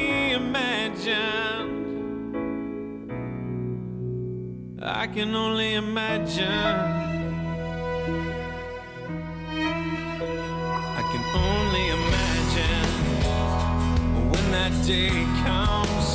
[5.01, 6.45] I can only imagine.
[10.99, 12.85] I can only imagine
[14.31, 16.07] when that day comes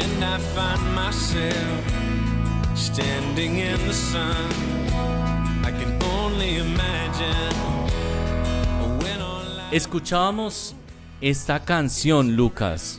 [0.00, 1.84] and I find myself
[2.74, 4.50] standing in the sun.
[5.62, 7.52] I can only imagine
[9.02, 10.74] when all Escuchábamos
[11.20, 12.98] esta canción, Lucas.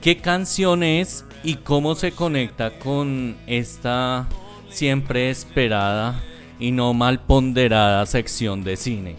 [0.00, 4.28] ¿Qué canción es y cómo se conecta con esta
[4.68, 6.22] siempre esperada
[6.58, 9.16] y no mal ponderada sección de cine.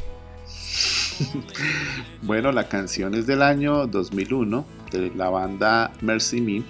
[2.21, 6.63] Bueno, la canción es del año 2001 de la banda Mercy Me.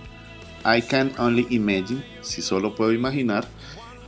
[0.66, 3.48] I Can Only Imagine, si solo puedo imaginar.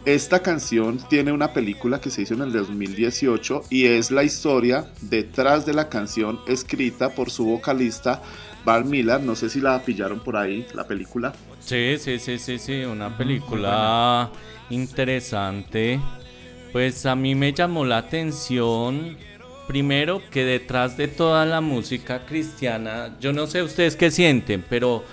[0.06, 4.88] Esta canción tiene una película que se hizo en el 2018 y es la historia
[5.02, 8.22] detrás de la canción escrita por su vocalista
[8.66, 9.22] Val Miller.
[9.22, 11.34] No sé si la pillaron por ahí, la película.
[11.60, 14.30] Sí, sí, sí, sí, sí, una película
[14.70, 16.00] interesante.
[16.72, 19.18] Pues a mí me llamó la atención,
[19.68, 25.04] primero, que detrás de toda la música cristiana, yo no sé ustedes qué sienten, pero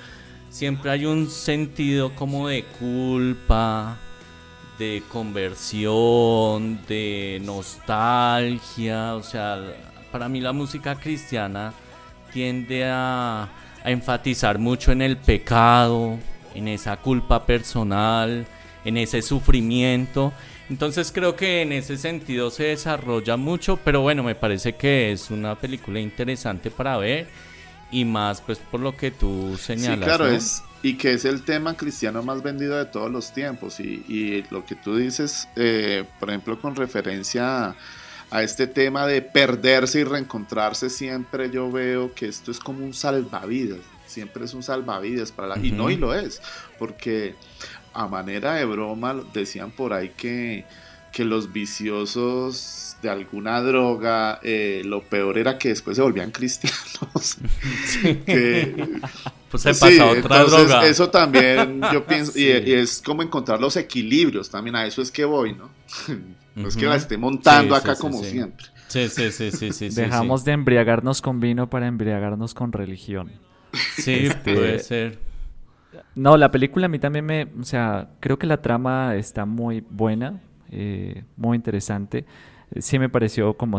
[0.51, 3.99] siempre hay un sentido como de culpa,
[4.78, 9.16] de conversión, de nostalgia.
[9.16, 9.61] O sea,
[10.12, 11.72] para mí la música cristiana
[12.32, 13.48] tiende a,
[13.84, 16.18] a enfatizar mucho en el pecado,
[16.54, 18.46] en esa culpa personal,
[18.84, 20.32] en ese sufrimiento.
[20.70, 25.30] Entonces creo que en ese sentido se desarrolla mucho, pero bueno, me parece que es
[25.30, 27.26] una película interesante para ver
[27.90, 29.98] y más pues por lo que tú señalas.
[29.98, 30.32] Sí, claro, ¿no?
[30.32, 33.80] es, y que es el tema cristiano más vendido de todos los tiempos.
[33.80, 37.76] Y, y lo que tú dices, eh, por ejemplo, con referencia a,
[38.30, 42.92] a este tema de perderse y reencontrarse, siempre yo veo que esto es como un
[42.94, 43.80] salvavidas.
[44.06, 45.58] Siempre es un salvavidas para la...
[45.58, 46.40] Y no, y lo es,
[46.78, 47.34] porque
[47.92, 50.64] a manera de broma decían por ahí que,
[51.12, 57.36] que los viciosos de alguna droga, eh, lo peor era que después se volvían cristianos.
[58.26, 59.00] que,
[59.50, 60.86] Pues se Sí, pasa otra entonces droga.
[60.86, 62.62] eso también yo pienso, y- Sí.
[62.66, 65.70] y, es como encontrar los equilibrios también, a eso es que voy, ¿no?
[66.59, 68.30] No es que la esté montando Sí, acá sí, como sí.
[68.30, 68.66] siempre.
[68.88, 69.90] Sí, sí, sí, sí, sí.
[69.90, 73.30] sí, Dejamos de embriagarnos con vino para embriagarnos con religión.
[73.96, 75.18] Sí, Este, puede ser.
[76.14, 79.84] No, la película a mí también me, o sea, creo que la trama está muy
[79.88, 80.40] buena,
[80.70, 82.24] eh, muy interesante.
[82.78, 83.78] Sí me pareció como,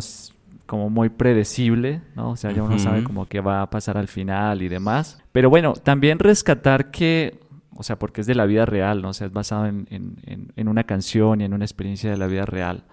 [0.66, 2.32] como muy predecible, ¿no?
[2.32, 5.20] O sea, ya uno sabe como qué va a pasar al final y demás.
[5.32, 7.40] Pero bueno, también rescatar que,
[7.80, 9.10] o sea, porque es de la vida real, ¿no?
[9.10, 12.28] O sea, es basado en, en- en- una canción y en una experiencia de la
[12.28, 12.84] vida real.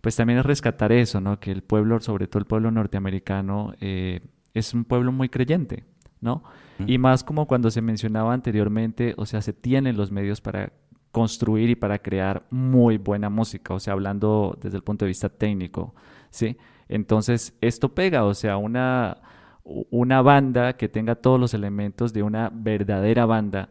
[0.00, 1.40] Pues también es rescatar eso, ¿no?
[1.40, 4.20] Que el pueblo, sobre todo el pueblo norteamericano, eh,
[4.54, 5.84] es un pueblo muy creyente,
[6.20, 6.44] ¿no?
[6.86, 10.72] Y más como cuando se mencionaba anteriormente, o sea, se tienen los medios para
[11.10, 15.28] construir y para crear muy buena música, o sea, hablando desde el punto de vista
[15.28, 15.94] técnico,
[16.30, 16.56] ¿sí?
[16.88, 19.16] Entonces, esto pega, o sea, una,
[19.64, 23.70] una banda que tenga todos los elementos de una verdadera banda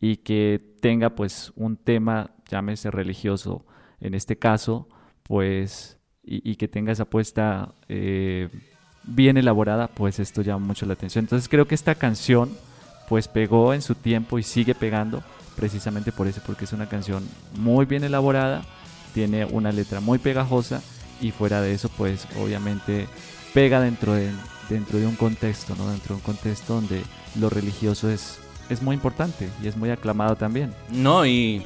[0.00, 3.64] y que tenga pues un tema, llámese religioso
[4.00, 4.88] en este caso,
[5.22, 8.48] pues, y, que tenga esa apuesta eh,
[9.04, 11.24] bien elaborada, pues esto llama mucho la atención.
[11.24, 12.50] Entonces creo que esta canción
[13.08, 15.22] pues pegó en su tiempo y sigue pegando
[15.54, 17.24] precisamente por eso, porque es una canción
[17.56, 18.64] muy bien elaborada,
[19.14, 20.82] tiene una letra muy pegajosa
[21.20, 23.06] y fuera de eso pues obviamente
[23.54, 24.30] pega dentro de,
[24.68, 25.88] dentro de un contexto, ¿no?
[25.90, 27.02] Dentro de un contexto donde
[27.38, 28.38] lo religioso es,
[28.68, 30.74] es muy importante y es muy aclamado también.
[30.90, 31.64] No, y,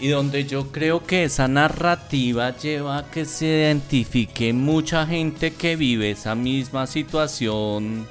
[0.00, 5.76] y donde yo creo que esa narrativa lleva a que se identifique mucha gente que
[5.76, 8.06] vive esa misma situación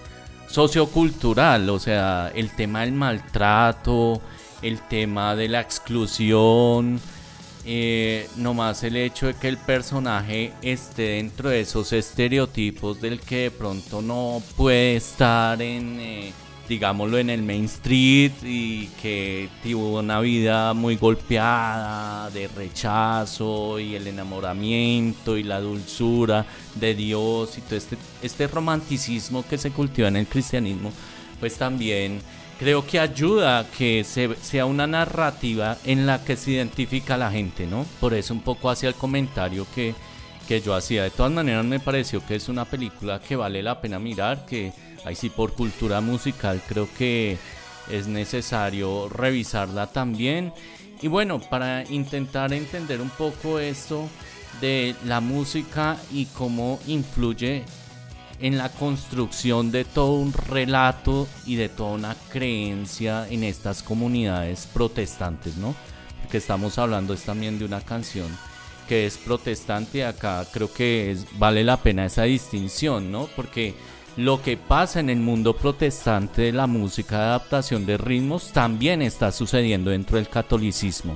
[0.47, 4.21] sociocultural, o sea, el tema del maltrato,
[4.61, 6.99] el tema de la exclusión,
[7.65, 13.43] eh, nomás el hecho de que el personaje esté dentro de esos estereotipos del que
[13.43, 16.31] de pronto no puede estar en, eh,
[16.67, 23.95] digámoslo, en el Main Street y que tuvo una vida muy golpeada de rechazo y
[23.95, 26.45] el enamoramiento y la dulzura
[26.75, 30.91] de Dios y todo este, este romanticismo que se cultiva en el cristianismo,
[31.39, 32.21] pues también
[32.59, 37.31] creo que ayuda a que se, sea una narrativa en la que se identifica la
[37.31, 37.85] gente, ¿no?
[37.99, 39.93] Por eso un poco hacia el comentario que,
[40.47, 41.03] que yo hacía.
[41.03, 44.73] De todas maneras me pareció que es una película que vale la pena mirar, que
[45.07, 47.37] ahí sí por cultura musical creo que
[47.89, 50.53] es necesario revisarla también.
[51.01, 54.09] Y bueno, para intentar entender un poco esto
[54.61, 57.63] de la música y cómo influye
[58.39, 64.67] en la construcción de todo un relato y de toda una creencia en estas comunidades
[64.71, 65.75] protestantes, ¿no?
[66.21, 68.27] Porque estamos hablando es también de una canción
[68.87, 73.27] que es protestante, acá creo que vale la pena esa distinción, ¿no?
[73.35, 73.75] Porque
[74.17, 79.03] lo que pasa en el mundo protestante de la música de adaptación de ritmos también
[79.03, 81.15] está sucediendo dentro del catolicismo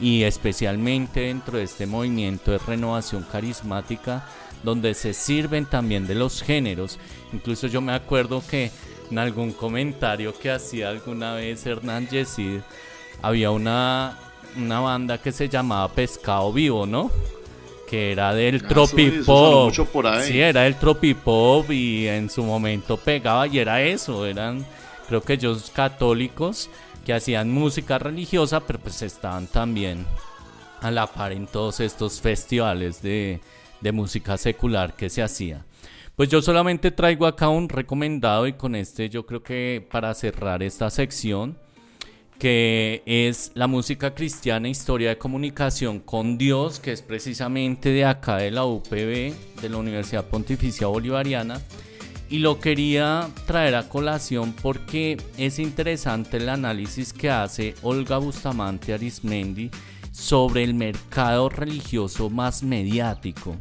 [0.00, 4.26] y especialmente dentro de este movimiento de renovación carismática
[4.64, 6.98] donde se sirven también de los géneros.
[7.32, 8.72] Incluso yo me acuerdo que
[9.10, 12.60] en algún comentario que hacía alguna vez Hernán Yesid
[13.22, 14.18] había una
[14.56, 17.10] una banda que se llamaba Pescado Vivo, ¿no?
[17.90, 19.72] Que era del Ah, tropipop.
[20.22, 24.64] Sí, era el tropipop y en su momento pegaba y era eso, eran
[25.08, 26.70] creo que ellos católicos
[27.04, 30.06] que hacían música religiosa, pero pues estaban también
[30.80, 33.40] a la par en todos estos festivales de,
[33.80, 35.64] de música secular que se hacía.
[36.14, 40.62] Pues yo solamente traigo acá un recomendado y con este yo creo que para cerrar
[40.62, 41.56] esta sección,
[42.40, 48.38] que es la música cristiana Historia de Comunicación con Dios, que es precisamente de acá
[48.38, 51.60] de la UPB, de la Universidad Pontificia Bolivariana.
[52.30, 58.94] Y lo quería traer a colación porque es interesante el análisis que hace Olga Bustamante
[58.94, 59.70] Arismendi
[60.10, 63.54] sobre el mercado religioso más mediático.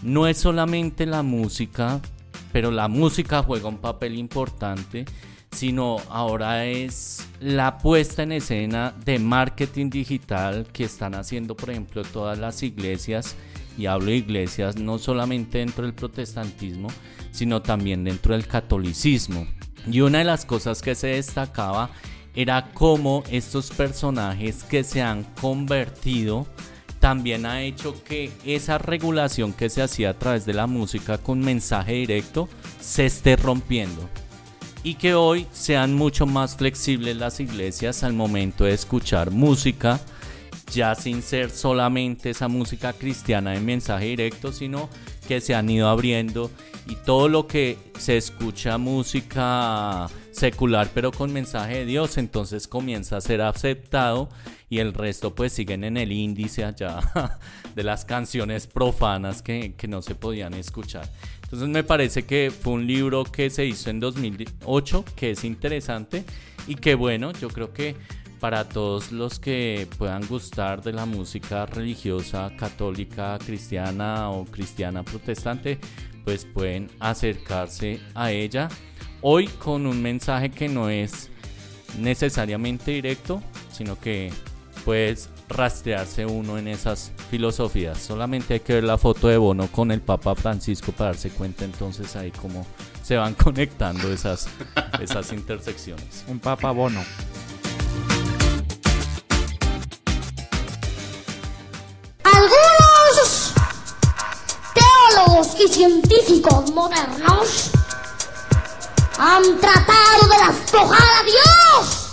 [0.00, 2.00] No es solamente la música,
[2.52, 5.06] pero la música juega un papel importante,
[5.54, 12.02] sino ahora es la puesta en escena de marketing digital que están haciendo, por ejemplo,
[12.02, 13.36] todas las iglesias,
[13.78, 16.88] y hablo de iglesias no solamente dentro del protestantismo,
[17.30, 19.46] sino también dentro del catolicismo.
[19.90, 21.90] Y una de las cosas que se destacaba
[22.34, 26.46] era cómo estos personajes que se han convertido
[26.98, 31.40] también ha hecho que esa regulación que se hacía a través de la música con
[31.40, 32.48] mensaje directo
[32.80, 34.08] se esté rompiendo
[34.84, 39.98] y que hoy sean mucho más flexibles las iglesias al momento de escuchar música,
[40.70, 44.90] ya sin ser solamente esa música cristiana de mensaje directo, sino
[45.26, 46.50] que se han ido abriendo
[46.86, 53.16] y todo lo que se escucha música secular pero con mensaje de Dios, entonces comienza
[53.16, 54.28] a ser aceptado
[54.68, 57.00] y el resto pues siguen en el índice allá
[57.74, 61.08] de las canciones profanas que no se podían escuchar.
[61.54, 66.24] Entonces me parece que fue un libro que se hizo en 2008, que es interesante
[66.66, 67.94] y que bueno, yo creo que
[68.40, 75.78] para todos los que puedan gustar de la música religiosa católica, cristiana o cristiana protestante,
[76.24, 78.68] pues pueden acercarse a ella.
[79.20, 81.30] Hoy con un mensaje que no es
[82.00, 83.40] necesariamente directo,
[83.70, 84.32] sino que
[84.84, 87.98] puedes rastrearse uno en esas filosofías.
[87.98, 91.64] Solamente hay que ver la foto de Bono con el Papa Francisco para darse cuenta
[91.64, 92.66] entonces ahí cómo
[93.02, 94.48] se van conectando esas,
[95.00, 96.24] esas intersecciones.
[96.26, 97.04] Un papa bono.
[102.24, 103.52] Algunos
[104.74, 107.70] teólogos y científicos modernos
[109.18, 112.03] han tratado de despojar a Dios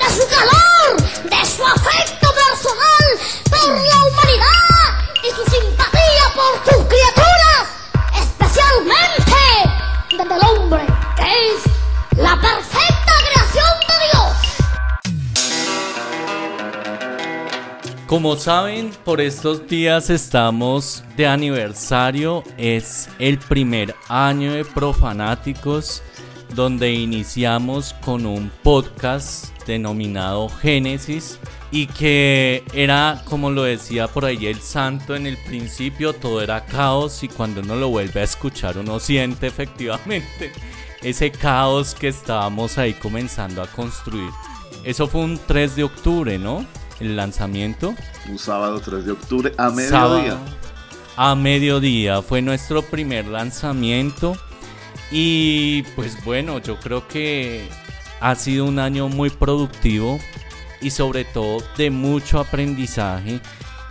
[0.00, 3.06] de su calor, de su afecto personal
[3.50, 4.86] por la humanidad
[5.22, 7.64] y su simpatía por sus criaturas,
[8.16, 9.42] especialmente
[10.10, 10.86] desde el hombre,
[11.16, 11.60] que es
[12.16, 14.32] la perfecta creación de Dios.
[18.06, 22.42] Como saben, por estos días estamos de aniversario.
[22.56, 26.02] Es el primer año de Profanáticos,
[26.54, 31.38] donde iniciamos con un podcast denominado Génesis
[31.70, 36.64] y que era, como lo decía por ahí el santo en el principio, todo era
[36.66, 40.52] caos y cuando uno lo vuelve a escuchar uno siente efectivamente
[41.02, 44.30] ese caos que estábamos ahí comenzando a construir.
[44.84, 46.64] Eso fue un 3 de octubre, ¿no?
[46.98, 47.94] El lanzamiento.
[48.28, 50.38] Un sábado 3 de octubre a Sábado mediodía.
[51.16, 54.36] A mediodía fue nuestro primer lanzamiento.
[55.10, 57.68] Y pues bueno, yo creo que
[58.20, 60.20] ha sido un año muy productivo
[60.80, 63.40] y sobre todo de mucho aprendizaje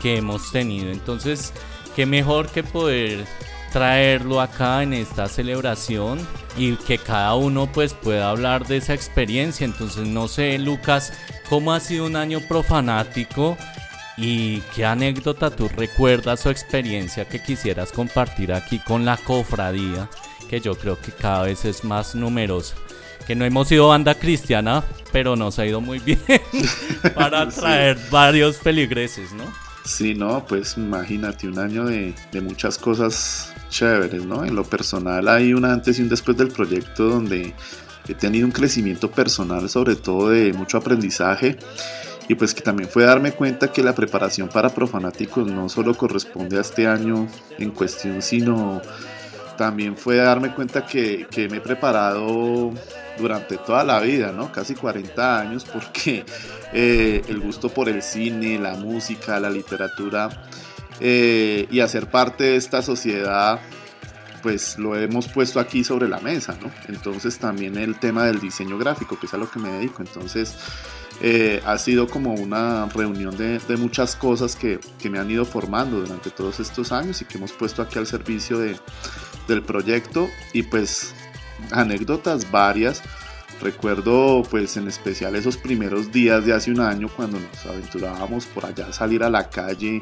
[0.02, 0.92] que hemos tenido.
[0.92, 1.54] Entonces,
[1.96, 3.26] qué mejor que poder
[3.72, 6.26] traerlo acá en esta celebración
[6.58, 9.66] y que cada uno pues pueda hablar de esa experiencia.
[9.66, 11.14] Entonces, no sé, Lucas,
[11.50, 13.58] ¿cómo ha sido un año profanático?
[14.18, 20.10] ¿Y qué anécdota tú recuerdas o experiencia que quisieras compartir aquí con la cofradía?
[20.50, 22.76] Que yo creo que cada vez es más numerosa.
[23.28, 26.20] Que no hemos sido banda cristiana, pero nos ha ido muy bien
[27.14, 27.60] para Sí.
[27.60, 29.44] traer varios feligreses, ¿no?
[29.86, 34.44] Sí, no, pues imagínate un año de, de muchas cosas chéveres, ¿no?
[34.44, 37.54] En lo personal hay un antes y un después del proyecto donde
[38.08, 41.58] he tenido un crecimiento personal, sobre todo de mucho aprendizaje.
[42.28, 46.58] Y pues que también fue darme cuenta que la preparación para profanáticos no solo corresponde
[46.58, 47.28] a este año
[47.58, 48.82] en cuestión, sino
[49.60, 52.72] también fue darme cuenta que, que me he preparado
[53.18, 54.54] durante toda la vida, ¿no?
[54.54, 56.24] Casi 40 años, porque
[56.72, 60.30] eh, el gusto por el cine, la música, la literatura
[61.02, 63.60] eh, y hacer parte de esta sociedad
[64.42, 66.72] pues lo hemos puesto aquí sobre la mesa, ¿no?
[66.88, 70.02] Entonces también el tema del diseño gráfico, que es a lo que me dedico.
[70.02, 70.56] Entonces
[71.20, 75.44] eh, ha sido como una reunión de, de muchas cosas que, que, me han ido
[75.44, 78.78] formando durante todos estos años y que hemos puesto aquí al servicio de,
[79.50, 81.14] del proyecto y pues
[81.72, 83.02] anécdotas varias.
[83.62, 88.66] Recuerdo pues en especial esos primeros días de hace un año cuando nos aventurábamos por
[88.66, 90.02] allá a salir a la calle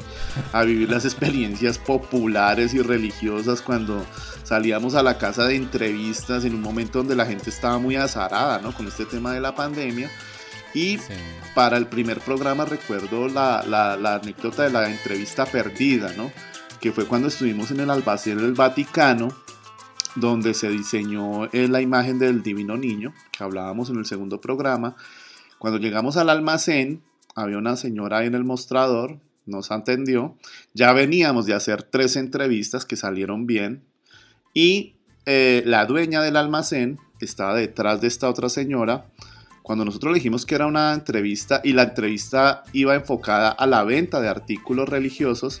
[0.52, 4.06] a vivir las experiencias populares y religiosas cuando
[4.44, 8.60] salíamos a la casa de entrevistas en un momento donde la gente estaba muy azarada
[8.60, 8.72] ¿no?
[8.72, 10.08] con este tema de la pandemia
[10.72, 11.14] y sí.
[11.54, 16.30] para el primer programa recuerdo la, la, la, anécdota de la entrevista perdida, ¿no?
[16.80, 19.28] Que fue cuando estuvimos en el albacén del Vaticano,
[20.14, 24.96] donde se diseñó eh, la imagen del Divino Niño, que hablábamos en el segundo programa.
[25.58, 27.02] Cuando llegamos al almacén,
[27.34, 30.36] había una señora ahí en el mostrador, nos atendió.
[30.74, 33.82] Ya veníamos de hacer tres entrevistas que salieron bien
[34.54, 34.94] y
[35.26, 39.06] eh, la dueña del almacén estaba detrás de esta otra señora
[39.68, 43.84] cuando nosotros le dijimos que era una entrevista y la entrevista iba enfocada a la
[43.84, 45.60] venta de artículos religiosos,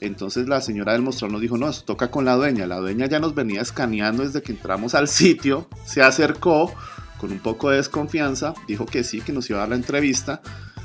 [0.00, 2.66] entonces la señora del mostrador nos dijo, no, toca con la dueña.
[2.66, 6.72] La dueña ya nos venía escaneando desde que entramos al sitio, se acercó
[7.18, 10.40] con un poco de desconfianza, dijo que sí, que nos iba a dar la entrevista.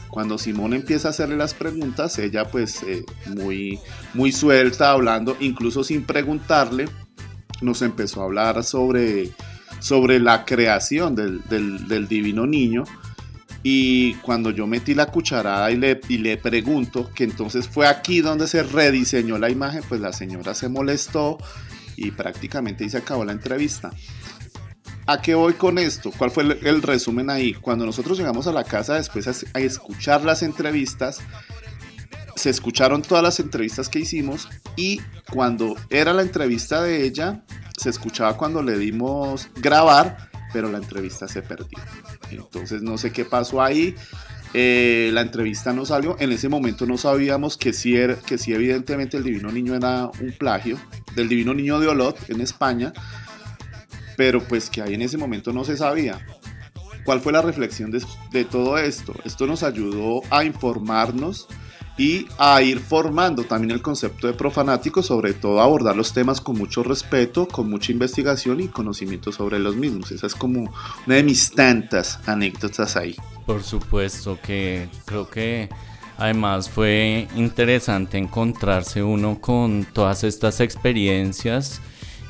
[0.10, 3.04] Cuando Simón empieza a hacerle las preguntas, ella pues eh,
[3.36, 3.80] muy,
[4.14, 6.88] muy suelta, hablando, incluso sin preguntarle,
[7.62, 9.32] nos empezó a hablar sobre
[9.84, 12.86] sobre la creación del, del, divino niño.
[13.64, 18.20] Y cuando yo metí la cucharada y le, y le pregunto que entonces fue aquí
[18.20, 21.38] donde se rediseñó la imagen, pues la señora se molestó
[21.96, 23.92] y prácticamente ahí se acabó la entrevista.
[25.06, 26.12] ¿A qué voy con esto?
[26.18, 27.54] ¿Cuál fue el, resumen ahí?
[27.54, 31.20] Cuando nosotros llegamos a la casa después a escuchar las entrevistas,
[32.36, 35.02] se escucharon todas las entrevistas que hicimos y
[35.32, 37.44] cuando era la entrevista de ella,
[37.78, 41.78] se escuchaba cuando le dimos grabar, pero la entrevista se perdió.
[42.32, 43.96] Entonces no sé qué pasó ahí.
[44.54, 46.16] Eh, la entrevista no salió.
[46.20, 50.06] En ese momento no sabíamos que sí, era, que sí evidentemente el Divino Niño era
[50.06, 50.78] un plagio
[51.16, 52.94] del Divino Niño de Olot en España,
[54.16, 56.24] pero pues que ahí en ese momento no se sabía.
[57.04, 58.02] ¿Cuál fue la reflexión de,
[58.32, 59.14] de todo esto?
[59.26, 61.48] Esto nos ayudó a informarnos
[61.98, 66.58] y a ir formando también el concepto de profanático, sobre todo abordar los temas con
[66.58, 70.12] mucho respeto, con mucha investigación y conocimiento sobre los mismos.
[70.12, 70.74] Esa es como
[71.06, 73.16] una de mis tantas anécdotas ahí.
[73.46, 75.70] Por supuesto que creo que
[76.18, 81.82] además fue interesante encontrarse uno con todas estas experiencias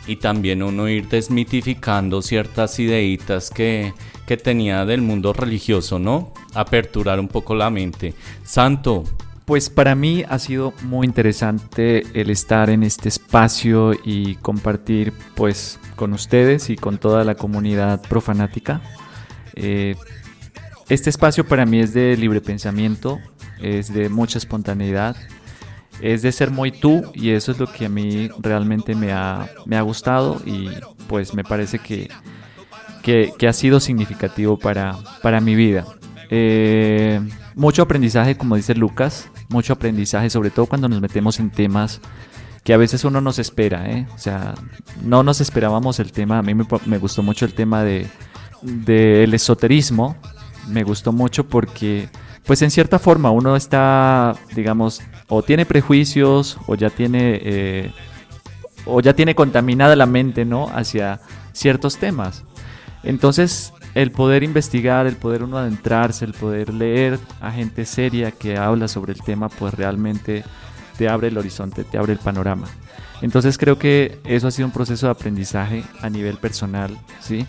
[0.08, 3.94] y también uno ir desmitificando ciertas ideitas que,
[4.28, 6.34] que tenía del mundo religioso, ¿no?
[6.54, 8.14] Aperturar un poco la mente.
[8.44, 9.06] Santo,
[9.46, 15.80] pues para mí ha sido muy interesante el estar en este espacio y compartir pues
[15.96, 18.82] con ustedes y con toda la comunidad profanática.
[19.56, 19.96] Eh,
[20.90, 23.20] este espacio para mí es de libre pensamiento,
[23.60, 25.16] es de mucha espontaneidad,
[26.02, 29.50] es de ser muy tú y eso es lo que a mí realmente me ha,
[29.66, 30.70] me ha gustado y
[31.08, 32.10] pues me parece que,
[33.02, 35.86] que, ha sido significativo para, para mi vida.
[36.30, 37.22] Eh,
[37.56, 42.02] mucho aprendizaje, como dice Lucas, mucho aprendizaje, sobre todo cuando nos metemos en temas
[42.64, 44.08] que a veces uno nos espera, ¿eh?
[44.16, 44.56] O sea,
[45.04, 48.08] no nos esperábamos el tema, a mí me, gustó mucho el tema de
[48.62, 50.16] del esoterismo,
[50.70, 52.10] me gustó mucho porque,
[52.46, 57.92] pues en cierta forma uno está, digamos, o tiene prejuicios o ya tiene, eh,
[58.86, 60.70] o ya tiene contaminada la mente, ¿no?
[60.74, 61.20] Hacia
[61.52, 62.44] ciertos temas.
[63.04, 68.58] Entonces, el poder investigar, el poder uno adentrarse, el poder leer a gente seria que
[68.58, 70.44] habla sobre el tema, pues realmente
[70.98, 72.68] te abre el horizonte, te abre el panorama.
[73.22, 77.46] Entonces creo que eso ha sido un proceso de aprendizaje a nivel personal, ¿sí?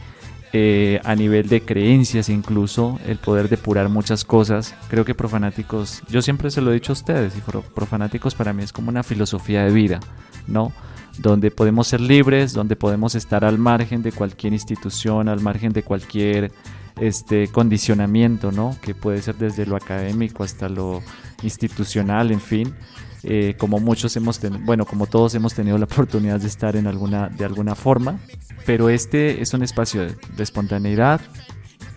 [0.53, 4.75] Eh, a nivel de creencias incluso, el poder depurar muchas cosas.
[4.89, 7.41] Creo que profanáticos, yo siempre se lo he dicho a ustedes, y
[7.75, 10.01] profanáticos para mí es como una filosofía de vida,
[10.47, 10.73] ¿no?
[11.19, 15.83] Donde podemos ser libres, donde podemos estar al margen de cualquier institución, al margen de
[15.83, 16.53] cualquier
[17.01, 18.77] este condicionamiento, ¿no?
[18.81, 21.03] Que puede ser desde lo académico hasta lo
[21.43, 22.75] institucional, en fin.
[23.23, 26.87] Eh, como muchos hemos tenido, bueno, como todos hemos tenido la oportunidad de estar en
[26.87, 28.19] alguna, de alguna forma,
[28.67, 31.21] pero este es un espacio de, de espontaneidad,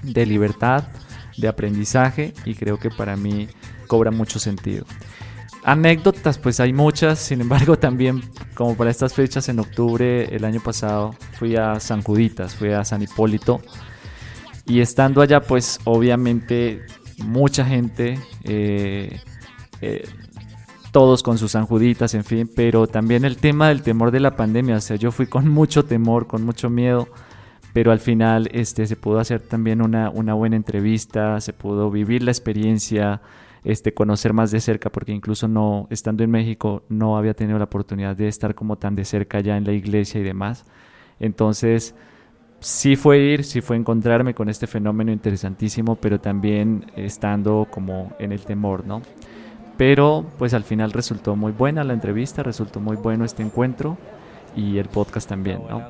[0.04, 0.86] de libertad,
[1.38, 3.48] de aprendizaje y creo que para mí
[3.88, 4.86] cobra mucho sentido.
[5.68, 10.62] Anécdotas, pues hay muchas, sin embargo también como para estas fechas en octubre el año
[10.62, 13.60] pasado fui a San Juditas, fui a San Hipólito.
[14.66, 16.86] Y estando allá pues obviamente
[17.18, 19.20] mucha gente, eh,
[19.82, 20.08] eh,
[20.94, 24.78] todos con sus anjuditas, en fin, pero también el tema del temor de la pandemia,
[24.78, 27.10] o sea, yo fui con mucho temor, con mucho miedo,
[27.74, 32.24] pero al final este, se pudo hacer también una, una buena entrevista, se pudo vivir
[32.24, 33.22] la experiencia,
[33.68, 37.66] este, conocer más de cerca, porque incluso no, estando en México, no había tenido la
[37.66, 40.64] oportunidad de estar como tan de cerca ya en la iglesia y demás.
[41.20, 41.94] Entonces,
[42.62, 48.32] sí fue ir, sí fue encontrarme con este fenómeno interesantísimo, pero también estando como en
[48.32, 49.02] el temor, ¿no?
[49.76, 53.98] Pero pues al final resultó muy buena la entrevista, resultó muy bueno este encuentro
[54.58, 55.88] y el podcast también, ¿no?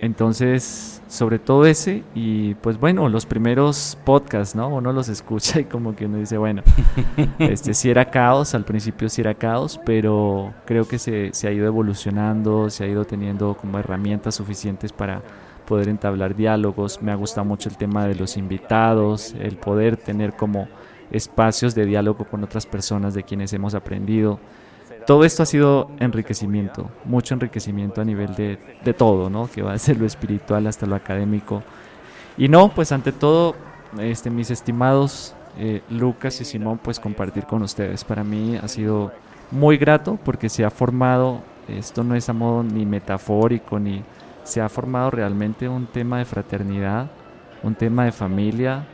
[0.00, 4.68] Entonces, sobre todo ese y pues bueno, los primeros podcasts, ¿no?
[4.68, 6.62] Uno los escucha y como que uno dice, bueno,
[7.38, 11.52] este sí era caos, al principio sí era caos, pero creo que se, se ha
[11.52, 15.22] ido evolucionando, se ha ido teniendo como herramientas suficientes para
[15.66, 17.00] poder entablar diálogos.
[17.00, 20.68] Me ha gustado mucho el tema de los invitados, el poder tener como
[21.10, 24.38] espacios de diálogo con otras personas de quienes hemos aprendido.
[25.06, 29.48] Todo esto ha sido enriquecimiento, mucho enriquecimiento a nivel de, de todo, ¿no?
[29.50, 31.62] Que va desde lo espiritual hasta lo académico.
[32.36, 33.54] Y no, pues ante todo,
[33.98, 38.04] este, mis estimados eh, Lucas y Simón, pues compartir con ustedes.
[38.04, 39.12] Para mí ha sido
[39.50, 44.02] muy grato porque se ha formado, esto no es a modo ni metafórico, ni
[44.44, 47.10] se ha formado realmente un tema de fraternidad,
[47.62, 48.86] un tema de familia,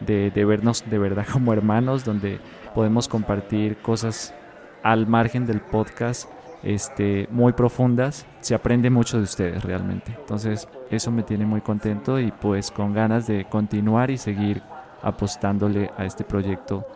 [0.00, 2.38] de, de vernos de verdad como hermanos, donde
[2.74, 4.34] podemos compartir cosas
[4.82, 6.28] al margen del podcast
[6.62, 8.26] este, muy profundas.
[8.40, 10.14] Se aprende mucho de ustedes realmente.
[10.18, 14.62] Entonces eso me tiene muy contento y pues con ganas de continuar y seguir
[15.02, 16.86] apostándole a este proyecto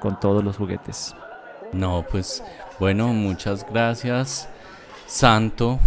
[0.00, 1.14] con todos los juguetes.
[1.72, 2.42] No, pues
[2.78, 4.48] bueno, muchas gracias,
[5.06, 5.78] Santo,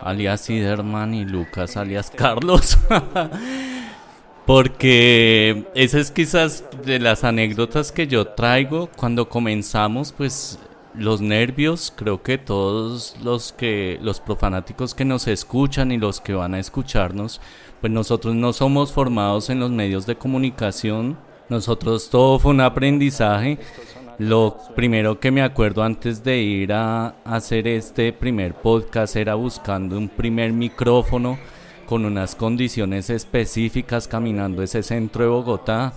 [0.00, 2.78] alias Siderman y Lucas, alias Carlos.
[4.46, 10.60] Porque esa es quizás de las anécdotas que yo traigo cuando comenzamos, pues
[10.96, 16.34] los nervios, creo que todos los que los profanáticos que nos escuchan y los que
[16.34, 17.40] van a escucharnos,
[17.80, 21.18] pues nosotros no somos formados en los medios de comunicación,
[21.48, 23.58] nosotros todo fue un aprendizaje.
[24.18, 29.98] Lo primero que me acuerdo antes de ir a hacer este primer podcast era buscando
[29.98, 31.38] un primer micrófono
[31.86, 35.92] con unas condiciones específicas caminando ese centro de Bogotá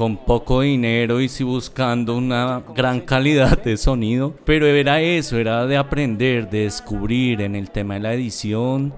[0.00, 5.66] con poco dinero y si buscando una gran calidad de sonido, pero era eso, era
[5.66, 8.94] de aprender, de descubrir en el tema de la edición,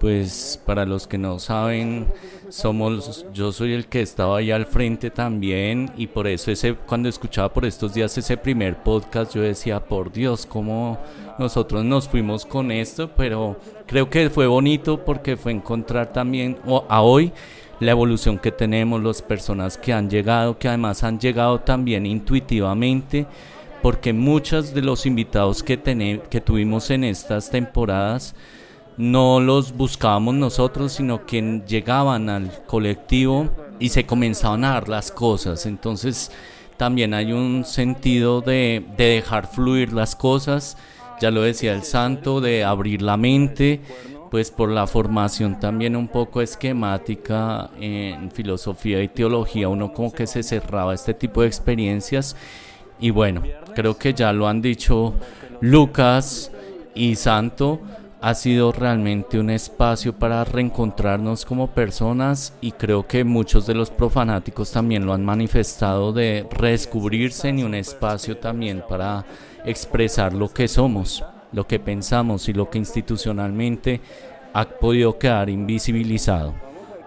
[0.00, 2.08] pues para los que no saben,
[2.50, 7.08] somos yo soy el que estaba ahí al frente también y por eso ese cuando
[7.08, 10.98] escuchaba por estos días ese primer podcast yo decía, por Dios, cómo
[11.38, 17.02] nosotros nos fuimos con esto, pero creo que fue bonito porque fue encontrar también a
[17.02, 17.32] hoy
[17.78, 23.26] la evolución que tenemos, las personas que han llegado, que además han llegado también intuitivamente,
[23.80, 25.78] porque muchos de los invitados que,
[26.28, 28.34] que tuvimos en estas temporadas
[29.00, 33.48] no los buscábamos nosotros, sino que llegaban al colectivo
[33.78, 35.64] y se comenzaban a dar las cosas.
[35.64, 36.30] Entonces
[36.76, 40.76] también hay un sentido de, de dejar fluir las cosas,
[41.18, 43.80] ya lo decía el santo, de abrir la mente,
[44.30, 50.26] pues por la formación también un poco esquemática en filosofía y teología, uno como que
[50.26, 52.36] se cerraba este tipo de experiencias.
[53.00, 53.42] Y bueno,
[53.74, 55.14] creo que ya lo han dicho
[55.62, 56.52] Lucas
[56.94, 57.80] y Santo,
[58.20, 63.90] ha sido realmente un espacio para reencontrarnos como personas y creo que muchos de los
[63.90, 69.24] profanáticos también lo han manifestado de redescubrirse en un espacio también para
[69.64, 74.00] expresar lo que somos lo que pensamos y lo que institucionalmente
[74.52, 76.54] ha podido quedar invisibilizado.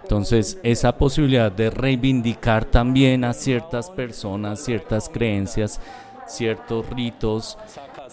[0.01, 5.79] Entonces, esa posibilidad de reivindicar también a ciertas personas, ciertas creencias,
[6.27, 7.57] ciertos ritos,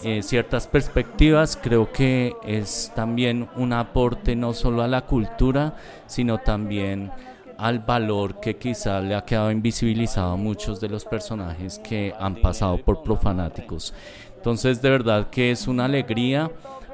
[0.03, 5.75] eh, ciertas perspectivas, creo que es también un aporte no solo a la cultura,
[6.07, 7.11] sino también
[7.57, 12.35] al valor que quizá le ha quedado invisibilizado a muchos de los personajes que han
[12.35, 13.93] pasado por profanáticos.
[14.35, 16.49] Entonces de verdad que es una alegría.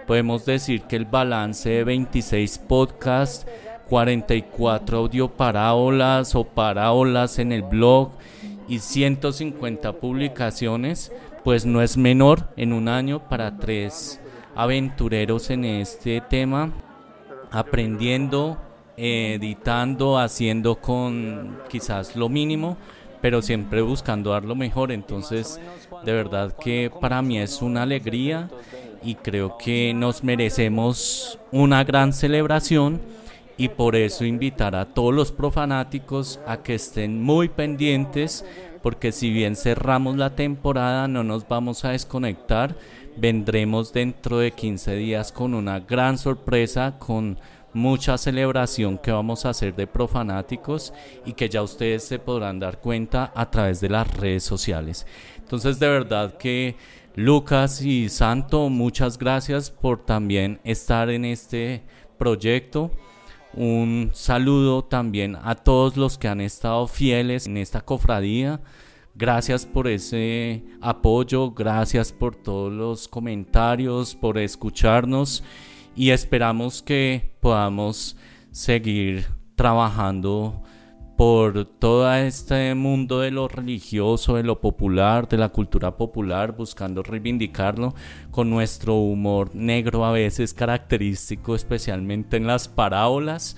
[0.05, 3.47] Podemos decir que el balance de 26 podcasts,
[3.87, 8.11] 44 audioparábolas o parábolas en el blog
[8.67, 11.13] y 150 publicaciones,
[11.47, 14.19] pues no es menor en un año para tres
[14.53, 16.73] aventureros en este tema,
[17.51, 18.57] aprendiendo,
[18.97, 22.75] editando, haciendo con quizás lo mínimo,
[23.21, 24.91] pero siempre buscando dar lo mejor.
[24.91, 25.57] Entonces,
[26.03, 28.49] de verdad que para mí es una alegría
[29.01, 32.99] y creo que nos merecemos una gran celebración
[33.55, 38.43] y por eso invitar a todos los profanáticos a que estén muy pendientes
[38.87, 42.77] porque si bien cerramos la temporada no nos vamos a desconectar,
[43.17, 47.37] vendremos dentro de 15 días con una gran sorpresa, con
[47.73, 50.93] mucha celebración que vamos a hacer de profanáticos
[51.25, 55.05] y que ya ustedes se podrán dar cuenta a través de las redes sociales.
[55.37, 56.77] Entonces de verdad que
[57.13, 61.83] Lucas y Santo, muchas gracias por también estar en este
[62.17, 62.91] proyecto.
[63.59, 68.61] Un saludo también a todos los que han estado fieles en esta cofradía.
[69.15, 75.43] Gracias por ese apoyo, gracias por todos los comentarios, por escucharnos
[75.95, 78.15] y esperamos que podamos
[78.51, 80.61] seguir trabajando
[81.17, 87.01] por todo este mundo de lo religioso, de lo popular, de la cultura popular, buscando
[87.01, 87.95] reivindicarlo
[88.29, 93.57] con nuestro humor negro a veces característico, especialmente en las parábolas,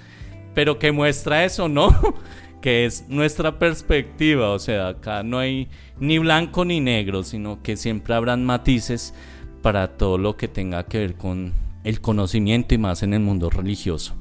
[0.56, 1.94] pero que muestra eso, ¿no?
[2.62, 5.68] que es nuestra perspectiva, o sea, acá no hay
[6.00, 9.14] ni blanco ni negro, sino que siempre habrán matices
[9.62, 11.52] para todo lo que tenga que ver con
[11.84, 14.16] el conocimiento y más en el mundo religioso.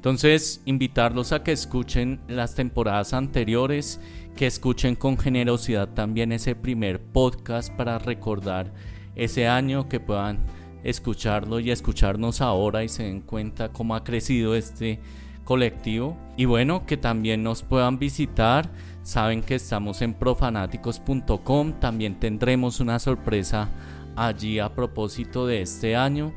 [0.00, 4.00] Entonces, invitarlos a que escuchen las temporadas anteriores,
[4.34, 8.72] que escuchen con generosidad también ese primer podcast para recordar
[9.14, 10.38] ese año, que puedan
[10.84, 15.00] escucharlo y escucharnos ahora y se den cuenta cómo ha crecido este
[15.44, 16.16] colectivo.
[16.34, 18.70] Y bueno, que también nos puedan visitar.
[19.02, 21.74] Saben que estamos en profanáticos.com.
[21.78, 23.68] También tendremos una sorpresa
[24.16, 26.32] allí a propósito de este año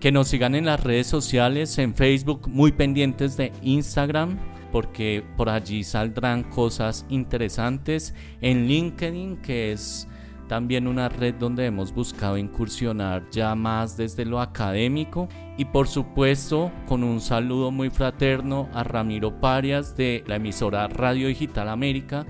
[0.00, 4.38] que nos sigan en las redes sociales, en Facebook, muy pendientes de Instagram,
[4.70, 8.14] porque por allí saldrán cosas interesantes.
[8.40, 10.06] En LinkedIn, que es
[10.48, 15.28] también una red donde hemos buscado incursionar ya más desde lo académico.
[15.56, 21.28] Y por supuesto, con un saludo muy fraterno a Ramiro Parias de la emisora Radio
[21.28, 22.24] Digital América,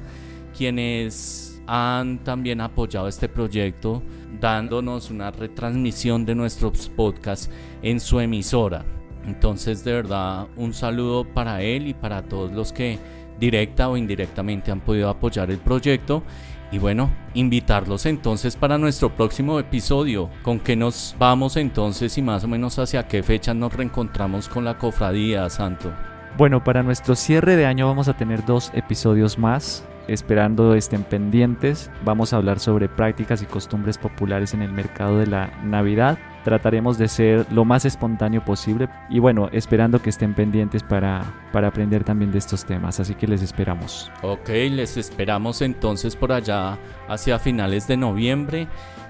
[0.56, 4.02] quienes han también apoyado este proyecto
[4.40, 7.50] dándonos una retransmisión de nuestros podcasts
[7.82, 8.84] en su emisora.
[9.26, 12.98] Entonces de verdad un saludo para él y para todos los que
[13.38, 16.22] directa o indirectamente han podido apoyar el proyecto.
[16.70, 20.28] Y bueno, invitarlos entonces para nuestro próximo episodio.
[20.42, 24.64] ¿Con qué nos vamos entonces y más o menos hacia qué fecha nos reencontramos con
[24.64, 25.90] la cofradía, Santo?
[26.36, 31.90] Bueno, para nuestro cierre de año vamos a tener dos episodios más esperando estén pendientes.
[32.04, 36.18] Vamos a hablar sobre prácticas y costumbres populares en el mercado de la Navidad.
[36.44, 41.68] Trataremos de ser lo más espontáneo posible y bueno, esperando que estén pendientes para, para
[41.68, 43.00] aprender también de estos temas.
[43.00, 44.10] Así que les esperamos.
[44.22, 48.66] Ok, les esperamos entonces por allá hacia finales de noviembre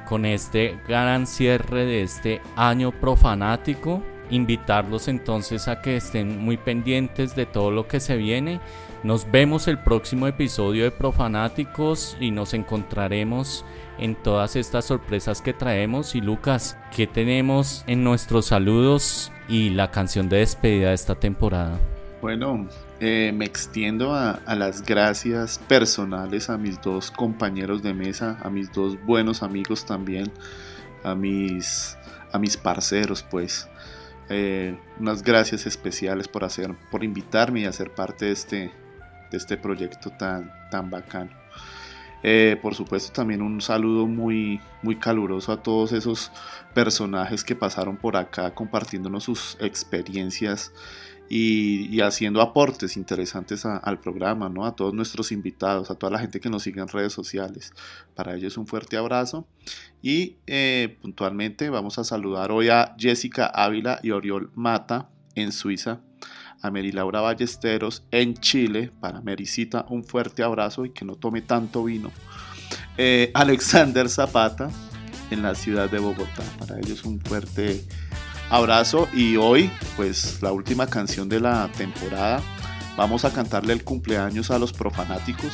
[0.08, 4.02] con este gran cierre de este año profanático.
[4.30, 8.60] Invitarlos entonces a que estén muy pendientes de todo lo que se viene
[9.04, 13.64] nos vemos el próximo episodio de Profanáticos y nos encontraremos
[13.98, 16.14] en todas estas sorpresas que traemos.
[16.14, 21.78] Y Lucas, ¿qué tenemos en nuestros saludos y la canción de despedida de esta temporada?
[22.20, 22.66] Bueno,
[22.98, 28.72] eh, me extiendo a, las gracias personales a mis dos compañeros de mesa, a mis
[28.72, 30.32] dos buenos amigos también,
[31.04, 31.96] a mis,
[32.32, 33.68] a mis parceros, pues.
[34.30, 38.70] Eh, unas gracias especiales por hacer, por invitarme y hacer parte de este,
[39.30, 41.30] de este proyecto tan, tan bacano.
[42.22, 46.32] Eh, por supuesto también un saludo muy, muy caluroso a todos esos
[46.74, 50.72] personajes que pasaron por acá compartiéndonos sus experiencias
[51.28, 54.64] y, haciendo aportes interesantes al programa, ¿no?
[54.64, 57.72] a todos nuestros invitados, a toda la gente que nos sigue en redes sociales.
[58.14, 59.46] Para ellos un fuerte abrazo
[60.02, 66.00] y eh, puntualmente vamos a saludar hoy a Jessica Ávila y Oriol Mata en Suiza
[66.62, 68.90] a Mary Laura Ballesteros en Chile.
[69.00, 72.10] Para Mericita un fuerte abrazo y que no tome tanto vino.
[72.96, 74.70] Eh, Alexander Zapata
[75.30, 76.42] en la ciudad de Bogotá.
[76.58, 77.84] Para ellos un fuerte
[78.50, 82.42] abrazo y hoy pues la última canción de la temporada.
[82.96, 85.52] Vamos a cantarle el cumpleaños a los profanáticos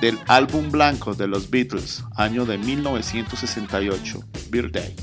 [0.00, 4.96] del álbum blanco de los Beatles, año de 1968, Birthday.